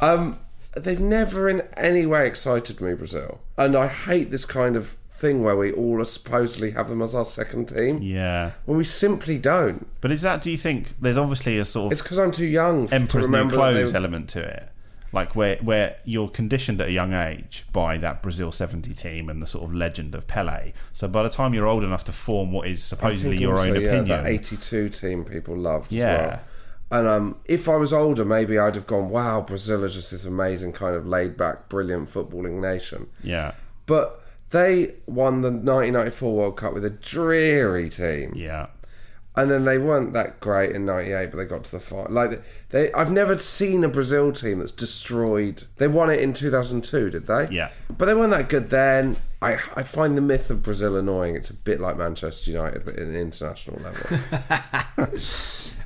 Um, 0.00 0.38
they've 0.76 1.00
never 1.00 1.48
in 1.48 1.62
any 1.76 2.04
way 2.04 2.26
excited 2.26 2.80
me, 2.80 2.92
Brazil. 2.94 3.40
And 3.56 3.76
I 3.76 3.86
hate 3.88 4.30
this 4.30 4.44
kind 4.44 4.76
of 4.76 4.96
thing 5.24 5.42
where 5.42 5.56
we 5.56 5.72
all 5.72 6.00
are 6.02 6.04
supposedly 6.04 6.72
have 6.72 6.88
them 6.90 7.00
as 7.00 7.14
our 7.14 7.24
second 7.24 7.68
team. 7.68 8.02
Yeah. 8.02 8.52
When 8.66 8.76
we 8.76 8.84
simply 8.84 9.38
don't. 9.38 9.86
But 10.02 10.12
is 10.12 10.20
that, 10.22 10.42
do 10.42 10.50
you 10.50 10.58
think, 10.58 10.94
there's 11.00 11.16
obviously 11.16 11.58
a 11.58 11.64
sort 11.64 11.86
of. 11.86 11.92
It's 11.92 12.02
because 12.02 12.18
I'm 12.18 12.30
too 12.30 12.44
young 12.44 12.84
f- 12.84 12.90
to 12.90 12.96
Emperor's 12.96 13.28
New 13.28 13.48
Clothes 13.50 13.94
element 13.94 14.28
to 14.30 14.40
it. 14.40 14.68
Like 15.12 15.36
where 15.36 15.56
where 15.58 15.96
you're 16.04 16.28
conditioned 16.28 16.80
at 16.80 16.88
a 16.88 16.90
young 16.90 17.12
age 17.12 17.64
by 17.72 17.96
that 17.98 18.20
Brazil 18.20 18.50
70 18.50 18.92
team 18.94 19.30
and 19.30 19.40
the 19.40 19.46
sort 19.46 19.64
of 19.64 19.72
legend 19.72 20.12
of 20.14 20.26
Pele. 20.26 20.72
So 20.92 21.06
by 21.06 21.22
the 21.22 21.28
time 21.30 21.54
you're 21.54 21.68
old 21.68 21.84
enough 21.84 22.04
to 22.06 22.12
form 22.12 22.50
what 22.50 22.66
is 22.66 22.82
supposedly 22.82 23.38
your 23.38 23.56
also, 23.56 23.70
own 23.70 23.80
yeah, 23.80 23.88
opinion. 23.88 24.08
That 24.08 24.26
82 24.26 24.88
team 24.88 25.24
people 25.24 25.56
loved 25.56 25.92
Yeah. 25.92 26.04
as 26.12 26.18
well. 26.18 26.40
And 26.90 27.08
um, 27.08 27.36
if 27.44 27.68
I 27.68 27.76
was 27.76 27.92
older, 27.92 28.24
maybe 28.24 28.58
I'd 28.58 28.74
have 28.74 28.88
gone, 28.88 29.08
wow, 29.08 29.40
Brazil 29.40 29.84
is 29.84 29.94
just 29.94 30.10
this 30.10 30.24
amazing 30.26 30.72
kind 30.72 30.96
of 30.96 31.06
laid 31.06 31.36
back, 31.36 31.68
brilliant 31.68 32.08
footballing 32.10 32.60
nation. 32.60 33.08
Yeah. 33.22 33.52
But 33.86 34.20
they 34.54 34.94
won 35.06 35.40
the 35.40 35.50
1994 35.50 36.34
World 36.34 36.56
Cup 36.56 36.72
with 36.74 36.84
a 36.84 36.90
dreary 36.90 37.90
team. 37.90 38.32
Yeah. 38.34 38.68
And 39.36 39.50
then 39.50 39.64
they 39.64 39.78
weren't 39.78 40.12
that 40.12 40.38
great 40.38 40.70
in 40.70 40.86
'98, 40.86 41.32
but 41.32 41.38
they 41.38 41.44
got 41.44 41.64
to 41.64 41.70
the 41.72 41.80
final. 41.80 42.12
Like 42.12 42.40
they, 42.70 42.92
I've 42.92 43.10
never 43.10 43.36
seen 43.38 43.82
a 43.82 43.88
Brazil 43.88 44.32
team 44.32 44.60
that's 44.60 44.70
destroyed. 44.70 45.64
They 45.78 45.88
won 45.88 46.08
it 46.08 46.20
in 46.20 46.34
2002, 46.34 47.10
did 47.10 47.26
they? 47.26 47.48
Yeah. 47.50 47.70
But 47.98 48.06
they 48.06 48.14
weren't 48.14 48.30
that 48.30 48.48
good 48.48 48.70
then. 48.70 49.16
I, 49.42 49.54
I 49.74 49.82
find 49.82 50.16
the 50.16 50.22
myth 50.22 50.50
of 50.50 50.62
Brazil 50.62 50.96
annoying. 50.96 51.34
It's 51.34 51.50
a 51.50 51.54
bit 51.54 51.80
like 51.80 51.96
Manchester 51.96 52.52
United, 52.52 52.84
but 52.84 52.94
at 52.94 53.02
an 53.02 53.16
international 53.16 53.80
level. 53.82 55.10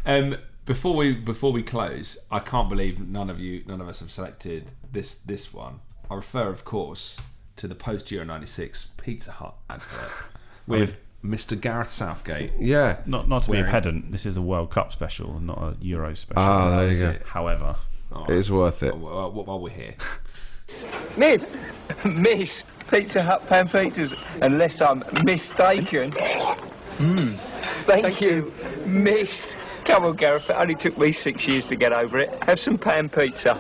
Um, 0.07 0.39
before 0.65 0.95
we 0.95 1.13
before 1.13 1.53
we 1.53 1.63
close, 1.63 2.17
I 2.31 2.39
can't 2.39 2.71
believe 2.71 2.99
none 2.99 3.29
of 3.29 3.39
you, 3.39 3.63
none 3.67 3.83
of 3.83 3.89
us 3.89 4.01
have 4.01 4.11
selected 4.11 4.73
this 4.91 5.17
this 5.17 5.53
one. 5.53 5.81
I 6.11 6.15
refer, 6.15 6.49
of 6.49 6.65
course, 6.65 7.21
to 7.59 7.69
the 7.69 7.75
post 7.75 8.11
Euro 8.11 8.25
'96 8.25 8.89
Pizza 8.97 9.33
Hut 9.33 9.55
advert 9.69 10.11
with 10.67 10.97
Mr. 11.25 11.61
Gareth 11.61 11.91
Southgate. 11.91 12.53
Yeah. 12.59 12.99
Not 13.07 13.29
not 13.29 13.43
to 13.45 13.51
be 13.51 13.59
a 13.59 13.65
pedant, 13.65 14.13
this 14.13 14.25
is 14.27 14.37
a 14.37 14.43
World 14.43 14.71
Cup 14.71 14.93
special, 14.93 15.41
not 15.41 15.59
a 15.59 15.77
Euro 15.81 16.15
special. 16.15 16.43
Ah, 16.43 16.77
there 16.81 16.93
you 16.93 17.01
go. 17.01 17.11
it? 17.11 17.23
However, 17.27 17.77
It 18.29 18.35
is 18.35 18.51
worth 18.51 18.83
it. 18.83 18.97
While, 18.97 19.33
while 19.33 19.61
we're 19.61 19.71
here, 19.71 19.95
Miss, 21.17 21.57
Miss, 22.05 22.65
Pizza 22.91 23.23
Hut 23.23 23.47
pan 23.49 23.69
pizzas, 23.69 24.17
unless 24.43 24.81
I'm 24.81 25.03
mistaken. 25.25 26.13
Hmm. 26.13 27.35
Thank, 27.85 28.21
you, 28.21 28.53
Miss. 28.87 29.57
Come 29.85 30.05
on, 30.05 30.17
Gareth. 30.17 30.51
It 30.51 30.57
only 30.57 30.75
took 30.75 30.99
me 30.99 31.11
six 31.13 31.47
years 31.49 31.69
to 31.69 31.77
get 31.77 31.93
over 31.93 32.19
it. 32.19 32.43
Have 32.45 32.61
some 32.61 32.77
pan 32.77 33.09
pizza. 33.09 33.59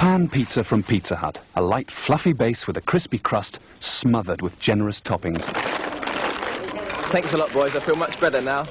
Pan 0.00 0.30
pizza 0.30 0.64
from 0.64 0.82
Pizza 0.82 1.14
Hut. 1.14 1.38
A 1.56 1.60
light, 1.60 1.90
fluffy 1.90 2.32
base 2.32 2.66
with 2.66 2.78
a 2.78 2.80
crispy 2.80 3.18
crust 3.18 3.58
smothered 3.80 4.40
with 4.40 4.58
generous 4.58 4.98
toppings. 4.98 5.42
Thanks 7.12 7.34
a 7.34 7.36
lot, 7.36 7.52
boys. 7.52 7.76
I 7.76 7.80
feel 7.80 7.96
much 7.96 8.18
better 8.18 8.40
now. 8.40 8.64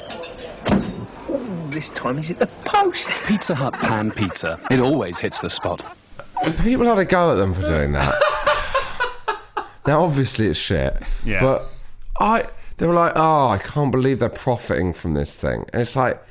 Ooh, 1.30 1.70
this 1.70 1.92
time 1.92 2.18
is 2.18 2.32
at 2.32 2.40
the 2.40 2.48
post. 2.66 3.12
Pizza 3.28 3.54
Hut 3.54 3.76
pan 3.76 4.10
pizza. 4.10 4.60
It 4.72 4.80
always 4.80 5.20
hits 5.20 5.40
the 5.40 5.52
spot. 5.52 5.86
People 6.64 6.88
had 6.88 6.98
a 6.98 7.06
go 7.06 7.34
at 7.34 7.36
them 7.36 7.54
for 7.54 7.62
doing 7.62 7.92
that. 7.92 8.16
now, 9.86 10.02
obviously, 10.04 10.48
it's 10.48 10.58
shit. 10.58 10.98
Yeah. 11.24 11.42
But 11.42 11.70
I, 12.20 12.50
they 12.78 12.88
were 12.88 12.96
like, 12.96 13.14
"Oh, 13.16 13.50
I 13.50 13.60
can't 13.60 13.92
believe 13.92 14.18
they're 14.18 14.30
profiting 14.30 14.94
from 14.94 15.14
this 15.14 15.36
thing," 15.36 15.68
and 15.74 15.84
it's 15.84 15.96
like, 15.96 16.24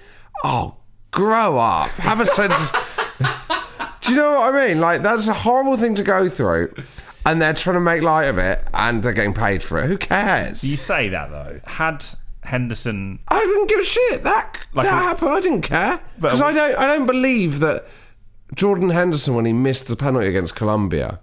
"Oh, 0.42 0.74
grow 1.12 1.56
up, 1.60 1.90
have 1.90 2.20
a 2.20 2.26
sense." 2.26 2.54
Do 4.08 4.14
you 4.14 4.20
know 4.20 4.40
what 4.40 4.54
I 4.54 4.68
mean? 4.68 4.80
Like, 4.80 5.02
that's 5.02 5.28
a 5.28 5.34
horrible 5.34 5.76
thing 5.76 5.94
to 5.96 6.02
go 6.02 6.28
through, 6.28 6.74
and 7.26 7.40
they're 7.40 7.52
trying 7.54 7.74
to 7.74 7.80
make 7.80 8.02
light 8.02 8.24
of 8.24 8.38
it, 8.38 8.64
and 8.74 9.02
they're 9.02 9.12
getting 9.12 9.34
paid 9.34 9.62
for 9.62 9.78
it. 9.78 9.86
Who 9.86 9.96
cares? 9.98 10.64
you 10.64 10.76
say 10.76 11.08
that 11.10 11.30
though. 11.30 11.60
Had 11.66 12.04
Henderson 12.42 13.18
I 13.28 13.38
didn't 13.38 13.68
give 13.68 13.80
a 13.80 13.84
shit. 13.84 14.22
That 14.22 14.58
Like 14.72 14.86
that 14.86 15.02
a- 15.02 15.06
happened. 15.08 15.30
I 15.30 15.40
didn't 15.40 15.62
care 15.62 16.00
because 16.16 16.40
I 16.40 16.52
don't. 16.52 16.78
I 16.78 16.86
don't 16.86 17.06
believe 17.06 17.60
that 17.60 17.84
Jordan 18.54 18.90
Henderson, 18.90 19.34
when 19.34 19.44
he 19.44 19.52
missed 19.52 19.88
the 19.88 19.96
penalty 19.96 20.28
against 20.28 20.56
Colombia, 20.56 21.20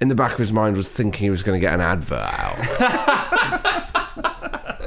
in 0.00 0.06
the 0.08 0.14
back 0.14 0.32
of 0.32 0.38
his 0.38 0.52
mind 0.52 0.76
was 0.76 0.92
thinking 0.92 1.20
he 1.24 1.30
was 1.30 1.42
going 1.42 1.60
to 1.60 1.64
get 1.66 1.74
an 1.74 1.80
advert 1.80 2.20
out. 2.20 2.54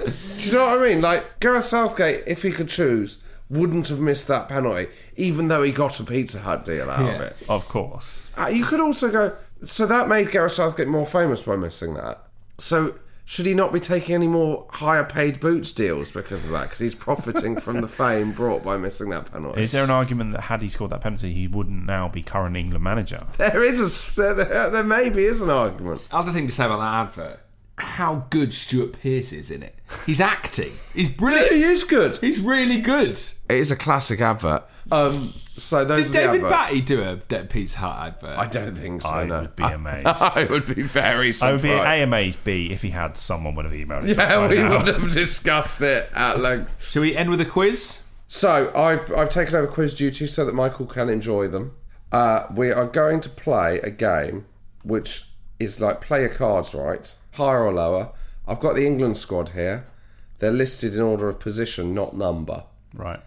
Do 0.05 0.47
you 0.47 0.53
know 0.53 0.65
what 0.67 0.79
I 0.79 0.89
mean? 0.89 1.01
Like 1.01 1.39
Gareth 1.39 1.65
Southgate, 1.65 2.23
if 2.25 2.41
he 2.43 2.51
could 2.51 2.67
choose, 2.69 3.19
wouldn't 3.51 3.89
have 3.89 3.99
missed 3.99 4.27
that 4.27 4.47
penalty, 4.47 4.87
even 5.17 5.49
though 5.49 5.61
he 5.61 5.71
got 5.71 5.99
a 5.99 6.03
Pizza 6.03 6.39
Hut 6.39 6.63
deal 6.63 6.89
out 6.89 7.13
of 7.15 7.21
it. 7.21 7.35
Of 7.49 7.67
course. 7.67 8.29
Uh, 8.37 8.47
you 8.47 8.65
could 8.65 8.79
also 8.79 9.11
go. 9.11 9.35
So 9.63 9.85
that 9.85 10.07
made 10.07 10.31
Gareth 10.31 10.53
Southgate 10.53 10.87
more 10.87 11.05
famous 11.05 11.43
by 11.43 11.55
missing 11.57 11.93
that. 11.95 12.23
So 12.57 12.95
should 13.25 13.45
he 13.45 13.53
not 13.53 13.71
be 13.71 13.79
taking 13.79 14.15
any 14.15 14.27
more 14.27 14.67
higher 14.71 15.03
paid 15.03 15.39
boots 15.39 15.71
deals 15.71 16.11
because 16.11 16.45
of 16.45 16.51
that? 16.51 16.63
Because 16.63 16.79
he's 16.79 16.95
profiting 16.95 17.59
from 17.59 17.81
the 17.81 17.87
fame 18.01 18.31
brought 18.31 18.63
by 18.63 18.77
missing 18.77 19.09
that 19.09 19.31
penalty. 19.31 19.61
Is 19.61 19.71
there 19.71 19.83
an 19.83 19.89
argument 19.89 20.31
that 20.31 20.41
had 20.41 20.61
he 20.61 20.69
scored 20.69 20.91
that 20.91 21.01
penalty, 21.01 21.33
he 21.33 21.47
wouldn't 21.47 21.85
now 21.85 22.07
be 22.07 22.23
current 22.23 22.55
England 22.55 22.83
manager? 22.83 23.19
There 23.37 23.63
is 23.63 23.79
a 23.79 24.15
there, 24.15 24.33
there, 24.33 24.69
there 24.69 24.83
maybe 24.83 25.25
is 25.25 25.41
an 25.41 25.49
argument. 25.49 26.01
other 26.11 26.31
thing 26.31 26.47
to 26.47 26.53
say 26.53 26.65
about 26.65 26.79
that 26.79 27.07
advert: 27.07 27.39
how 27.77 28.25
good 28.29 28.53
Stuart 28.53 28.93
Pearce 29.01 29.31
is 29.33 29.49
in 29.51 29.63
it. 29.63 29.75
He's 30.05 30.21
acting. 30.21 30.73
He's 30.93 31.09
brilliant. 31.09 31.51
he 31.51 31.63
is 31.63 31.83
good. 31.83 32.17
He's 32.17 32.39
really 32.39 32.79
good. 32.79 33.11
It 33.49 33.57
is 33.57 33.71
a 33.71 33.75
classic 33.75 34.21
advert. 34.21 34.63
Um, 34.91 35.33
so 35.57 35.83
those 35.85 36.11
Did 36.11 36.17
are 36.17 36.27
David 36.33 36.35
adverts. 36.45 36.51
Batty 36.51 36.81
do 36.81 37.03
a 37.03 37.15
Dead 37.17 37.49
Pizza 37.49 37.77
Hut 37.79 38.07
advert? 38.07 38.37
I 38.37 38.45
don't 38.47 38.75
think 38.75 39.01
so. 39.01 39.09
I 39.09 39.25
no. 39.25 39.41
would 39.41 39.55
be 39.55 39.63
amazed. 39.65 40.07
I 40.07 40.47
would 40.49 40.67
be 40.67 40.81
very 40.83 41.33
I 41.41 41.51
would 41.51 41.61
be 41.61 41.69
A 41.69 42.03
amazed. 42.03 42.43
B 42.43 42.71
if 42.71 42.81
he 42.81 42.89
had 42.89 43.17
someone 43.17 43.55
would 43.55 43.65
have 43.65 43.73
emailed. 43.73 44.03
us 44.03 44.15
yeah, 44.15 44.47
we 44.47 44.59
out. 44.59 44.85
would 44.85 44.95
have 44.95 45.13
discussed 45.13 45.81
it 45.81 46.09
at 46.15 46.39
length. 46.39 46.71
Shall 46.91 47.01
we 47.01 47.15
end 47.15 47.29
with 47.29 47.41
a 47.41 47.45
quiz? 47.45 48.01
So 48.27 48.71
I've, 48.75 49.13
I've 49.13 49.29
taken 49.29 49.55
over 49.55 49.67
quiz 49.67 49.93
duty 49.93 50.25
so 50.25 50.45
that 50.45 50.53
Michael 50.55 50.85
can 50.85 51.09
enjoy 51.09 51.47
them. 51.47 51.75
Uh, 52.11 52.47
we 52.55 52.71
are 52.71 52.87
going 52.87 53.19
to 53.21 53.29
play 53.29 53.79
a 53.81 53.89
game 53.89 54.45
which 54.83 55.25
is 55.63 55.79
like 55.79 56.01
play 56.01 56.21
your 56.21 56.29
cards 56.29 56.73
right, 56.73 57.15
higher 57.33 57.63
or 57.65 57.73
lower. 57.73 58.11
I've 58.47 58.59
got 58.59 58.75
the 58.75 58.85
England 58.85 59.17
squad 59.17 59.49
here. 59.49 59.85
They're 60.39 60.51
listed 60.51 60.95
in 60.95 61.01
order 61.01 61.29
of 61.29 61.39
position, 61.39 61.93
not 61.93 62.15
number. 62.15 62.63
Right. 62.93 63.19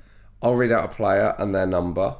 I'll 0.42 0.54
read 0.56 0.72
out 0.72 0.84
a 0.84 0.88
player 0.88 1.34
and 1.38 1.54
their 1.54 1.66
number. 1.66 2.16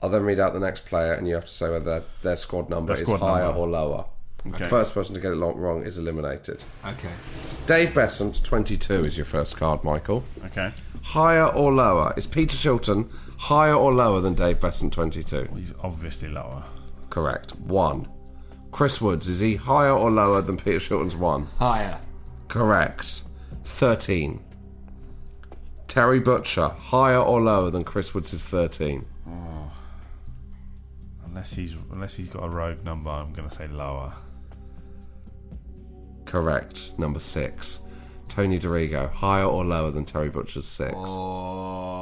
I'll 0.00 0.08
then 0.08 0.22
read 0.22 0.40
out 0.40 0.52
the 0.52 0.60
next 0.60 0.84
player, 0.86 1.12
and 1.12 1.28
you 1.28 1.34
have 1.34 1.44
to 1.44 1.52
say 1.52 1.68
whether 1.70 1.84
their, 1.84 2.02
their 2.22 2.36
squad 2.36 2.68
number 2.70 2.94
Their 2.94 3.02
is 3.04 3.20
higher 3.20 3.44
number. 3.44 3.58
or 3.60 3.68
lower. 3.68 4.04
Okay. 4.46 4.66
First 4.66 4.94
person 4.94 5.14
to 5.14 5.20
get 5.20 5.32
it 5.32 5.36
wrong 5.36 5.84
is 5.84 5.98
eliminated. 5.98 6.64
Okay. 6.84 7.10
Dave 7.66 7.94
Beasant, 7.94 8.42
22 8.42 9.04
is 9.04 9.16
your 9.16 9.26
first 9.26 9.56
card, 9.56 9.84
Michael. 9.84 10.24
Okay. 10.46 10.72
Higher 11.02 11.46
or 11.46 11.72
lower? 11.72 12.12
Is 12.16 12.26
Peter 12.26 12.56
Shilton 12.56 13.08
higher 13.38 13.74
or 13.74 13.92
lower 13.92 14.20
than 14.20 14.34
Dave 14.34 14.60
Beasant, 14.60 14.92
22? 14.92 15.48
He's 15.54 15.74
obviously 15.82 16.28
lower. 16.28 16.64
Correct. 17.10 17.54
One. 17.56 18.08
Chris 18.72 19.00
Woods, 19.00 19.28
is 19.28 19.38
he 19.38 19.54
higher 19.54 19.92
or 19.92 20.10
lower 20.10 20.42
than 20.42 20.56
Peter 20.56 20.78
Shilton's 20.78 21.14
one? 21.14 21.46
Higher. 21.58 22.00
Correct. 22.48 23.22
13. 23.64 24.42
Terry 25.86 26.20
Butcher, 26.20 26.68
higher 26.68 27.20
or 27.20 27.40
lower 27.40 27.70
than 27.70 27.84
Chris 27.84 28.14
Woods' 28.14 28.44
13? 28.44 29.04
Oh. 29.28 29.70
Unless 31.26 31.52
he's 31.52 31.76
unless 31.92 32.16
he's 32.16 32.28
got 32.28 32.44
a 32.44 32.48
rogue 32.48 32.82
number, 32.82 33.10
I'm 33.10 33.32
going 33.32 33.48
to 33.48 33.54
say 33.54 33.68
lower. 33.68 34.12
Correct. 36.24 36.98
Number 36.98 37.20
6. 37.20 37.78
Tony 38.28 38.58
Dorigo, 38.58 39.12
higher 39.12 39.44
or 39.44 39.62
lower 39.62 39.90
than 39.90 40.06
Terry 40.06 40.30
Butcher's 40.30 40.66
six? 40.66 40.94
Oh. 40.96 41.92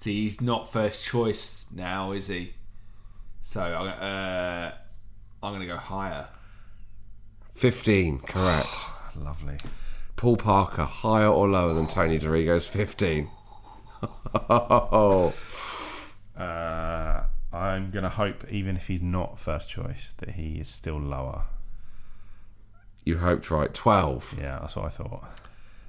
See, 0.00 0.24
he's 0.24 0.42
not 0.42 0.70
first 0.70 1.02
choice 1.02 1.68
now, 1.74 2.12
is 2.12 2.26
he? 2.26 2.52
So 3.40 3.62
uh, 3.62 4.72
I'm 5.42 5.52
going 5.52 5.60
to 5.60 5.72
go 5.72 5.76
higher. 5.76 6.28
15, 7.50 8.20
correct. 8.20 8.68
Lovely. 9.16 9.56
Paul 10.16 10.36
Parker, 10.36 10.84
higher 10.84 11.28
or 11.28 11.48
lower 11.48 11.74
than 11.74 11.86
Tony 11.86 12.18
Dorigo's 12.18 12.66
15? 12.66 13.28
oh. 14.50 15.34
Uh, 16.38 17.24
I'm 17.52 17.90
going 17.90 18.04
to 18.04 18.10
hope, 18.10 18.44
even 18.48 18.76
if 18.76 18.86
he's 18.86 19.02
not 19.02 19.40
first 19.40 19.68
choice, 19.68 20.14
that 20.18 20.30
he 20.30 20.60
is 20.60 20.68
still 20.68 21.00
lower. 21.00 21.46
You 23.04 23.18
hoped 23.18 23.50
right. 23.50 23.74
12. 23.74 24.36
Yeah, 24.38 24.60
that's 24.60 24.76
what 24.76 24.84
I 24.84 24.88
thought. 24.90 25.24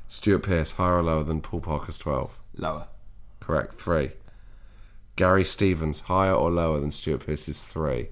Stuart 0.08 0.40
Pearce, 0.40 0.72
higher 0.72 0.98
or 0.98 1.04
lower 1.04 1.24
than 1.24 1.42
Paul 1.42 1.62
Parker's 1.62 2.00
12? 2.00 2.40
Lower. 2.56 2.88
Correct. 3.40 3.76
3. 3.76 4.10
Gary 5.16 5.46
Stevens, 5.46 6.02
higher 6.02 6.34
or 6.34 6.50
lower 6.50 6.80
than 6.80 6.90
Stuart 6.90 7.28
Pearce's 7.28 7.64
3? 7.64 8.10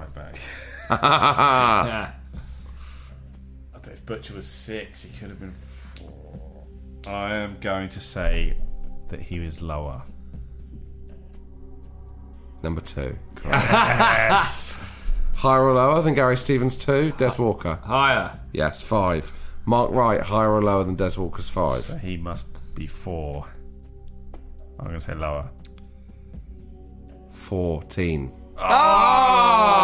Right 0.00 0.14
back? 0.14 0.36
Yeah. 0.90 2.10
I 3.72 3.78
bet 3.78 3.92
if 3.92 4.04
Butcher 4.04 4.34
was 4.34 4.46
six, 4.46 5.04
he 5.04 5.16
could 5.16 5.28
have 5.30 5.38
been 5.38 5.52
four. 5.52 6.66
I 7.06 7.36
am 7.36 7.56
going 7.60 7.88
to 7.90 8.00
say 8.00 8.56
that 9.08 9.20
he 9.20 9.38
was 9.38 9.62
lower. 9.62 10.02
Number 12.62 12.80
2. 12.80 13.16
Correct. 13.36 13.62
Higher 15.34 15.62
or 15.62 15.74
lower 15.74 16.02
than 16.02 16.14
Gary 16.14 16.36
Stevens 16.36 16.76
2? 16.76 17.12
Des 17.16 17.36
Walker? 17.38 17.78
Higher. 17.84 18.38
Yes, 18.52 18.82
5. 18.82 19.32
Mark 19.64 19.90
Wright, 19.92 20.20
higher 20.20 20.50
or 20.52 20.62
lower 20.62 20.84
than 20.84 20.96
Des 20.96 21.12
Walker's 21.16 21.48
5? 21.48 21.80
So 21.82 21.96
he 21.96 22.16
must 22.16 22.46
be 22.74 22.86
four. 22.86 23.46
I'm 24.78 24.88
going 24.88 24.98
to 25.00 25.06
say 25.06 25.14
lower. 25.14 25.48
14. 27.30 28.32
Oh! 28.62 29.80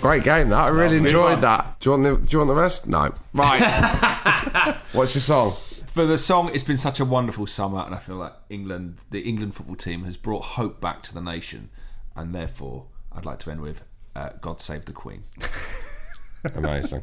Great 0.00 0.22
game, 0.24 0.48
that. 0.48 0.70
I 0.70 0.70
really 0.70 0.96
enjoyed 0.96 1.32
one. 1.32 1.40
that. 1.42 1.78
Do 1.80 1.90
you, 1.90 1.98
want 1.98 2.04
the, 2.04 2.16
do 2.26 2.32
you 2.32 2.38
want 2.38 2.48
the 2.48 2.54
rest? 2.54 2.86
No. 2.86 3.12
Right. 3.34 3.60
What's 4.92 5.14
your 5.14 5.20
song? 5.22 5.52
For 5.86 6.06
the 6.06 6.16
song, 6.18 6.50
it's 6.54 6.62
been 6.62 6.78
such 6.78 7.00
a 7.00 7.04
wonderful 7.04 7.46
summer, 7.46 7.80
and 7.80 7.94
I 7.94 7.98
feel 7.98 8.16
like 8.16 8.32
England, 8.48 8.96
the 9.10 9.20
England 9.20 9.54
football 9.54 9.76
team, 9.76 10.04
has 10.04 10.16
brought 10.16 10.42
hope 10.42 10.80
back 10.80 11.02
to 11.04 11.12
the 11.12 11.20
nation, 11.20 11.68
and 12.16 12.34
therefore, 12.34 12.86
I'd 13.12 13.26
like 13.26 13.40
to 13.40 13.50
end 13.50 13.60
with 13.60 13.84
uh, 14.16 14.30
"God 14.40 14.60
Save 14.62 14.84
the 14.86 14.92
Queen." 14.92 15.24
Amazing. 16.54 17.02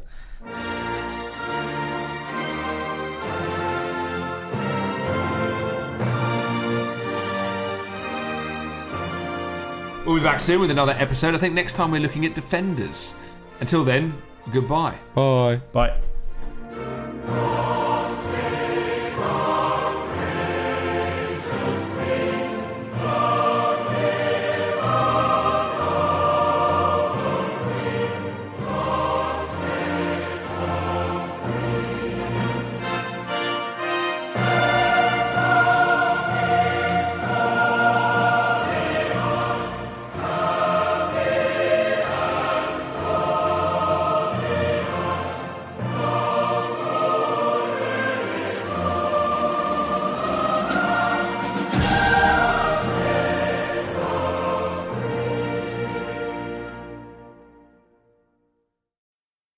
We'll 10.08 10.16
be 10.16 10.22
back 10.22 10.40
soon 10.40 10.62
with 10.62 10.70
another 10.70 10.92
episode. 10.92 11.34
I 11.34 11.38
think 11.38 11.52
next 11.52 11.74
time 11.74 11.90
we're 11.90 12.00
looking 12.00 12.24
at 12.24 12.34
defenders. 12.34 13.14
Until 13.60 13.84
then, 13.84 14.14
goodbye. 14.50 14.96
Bye. 15.14 15.60
Bye. 15.70 16.00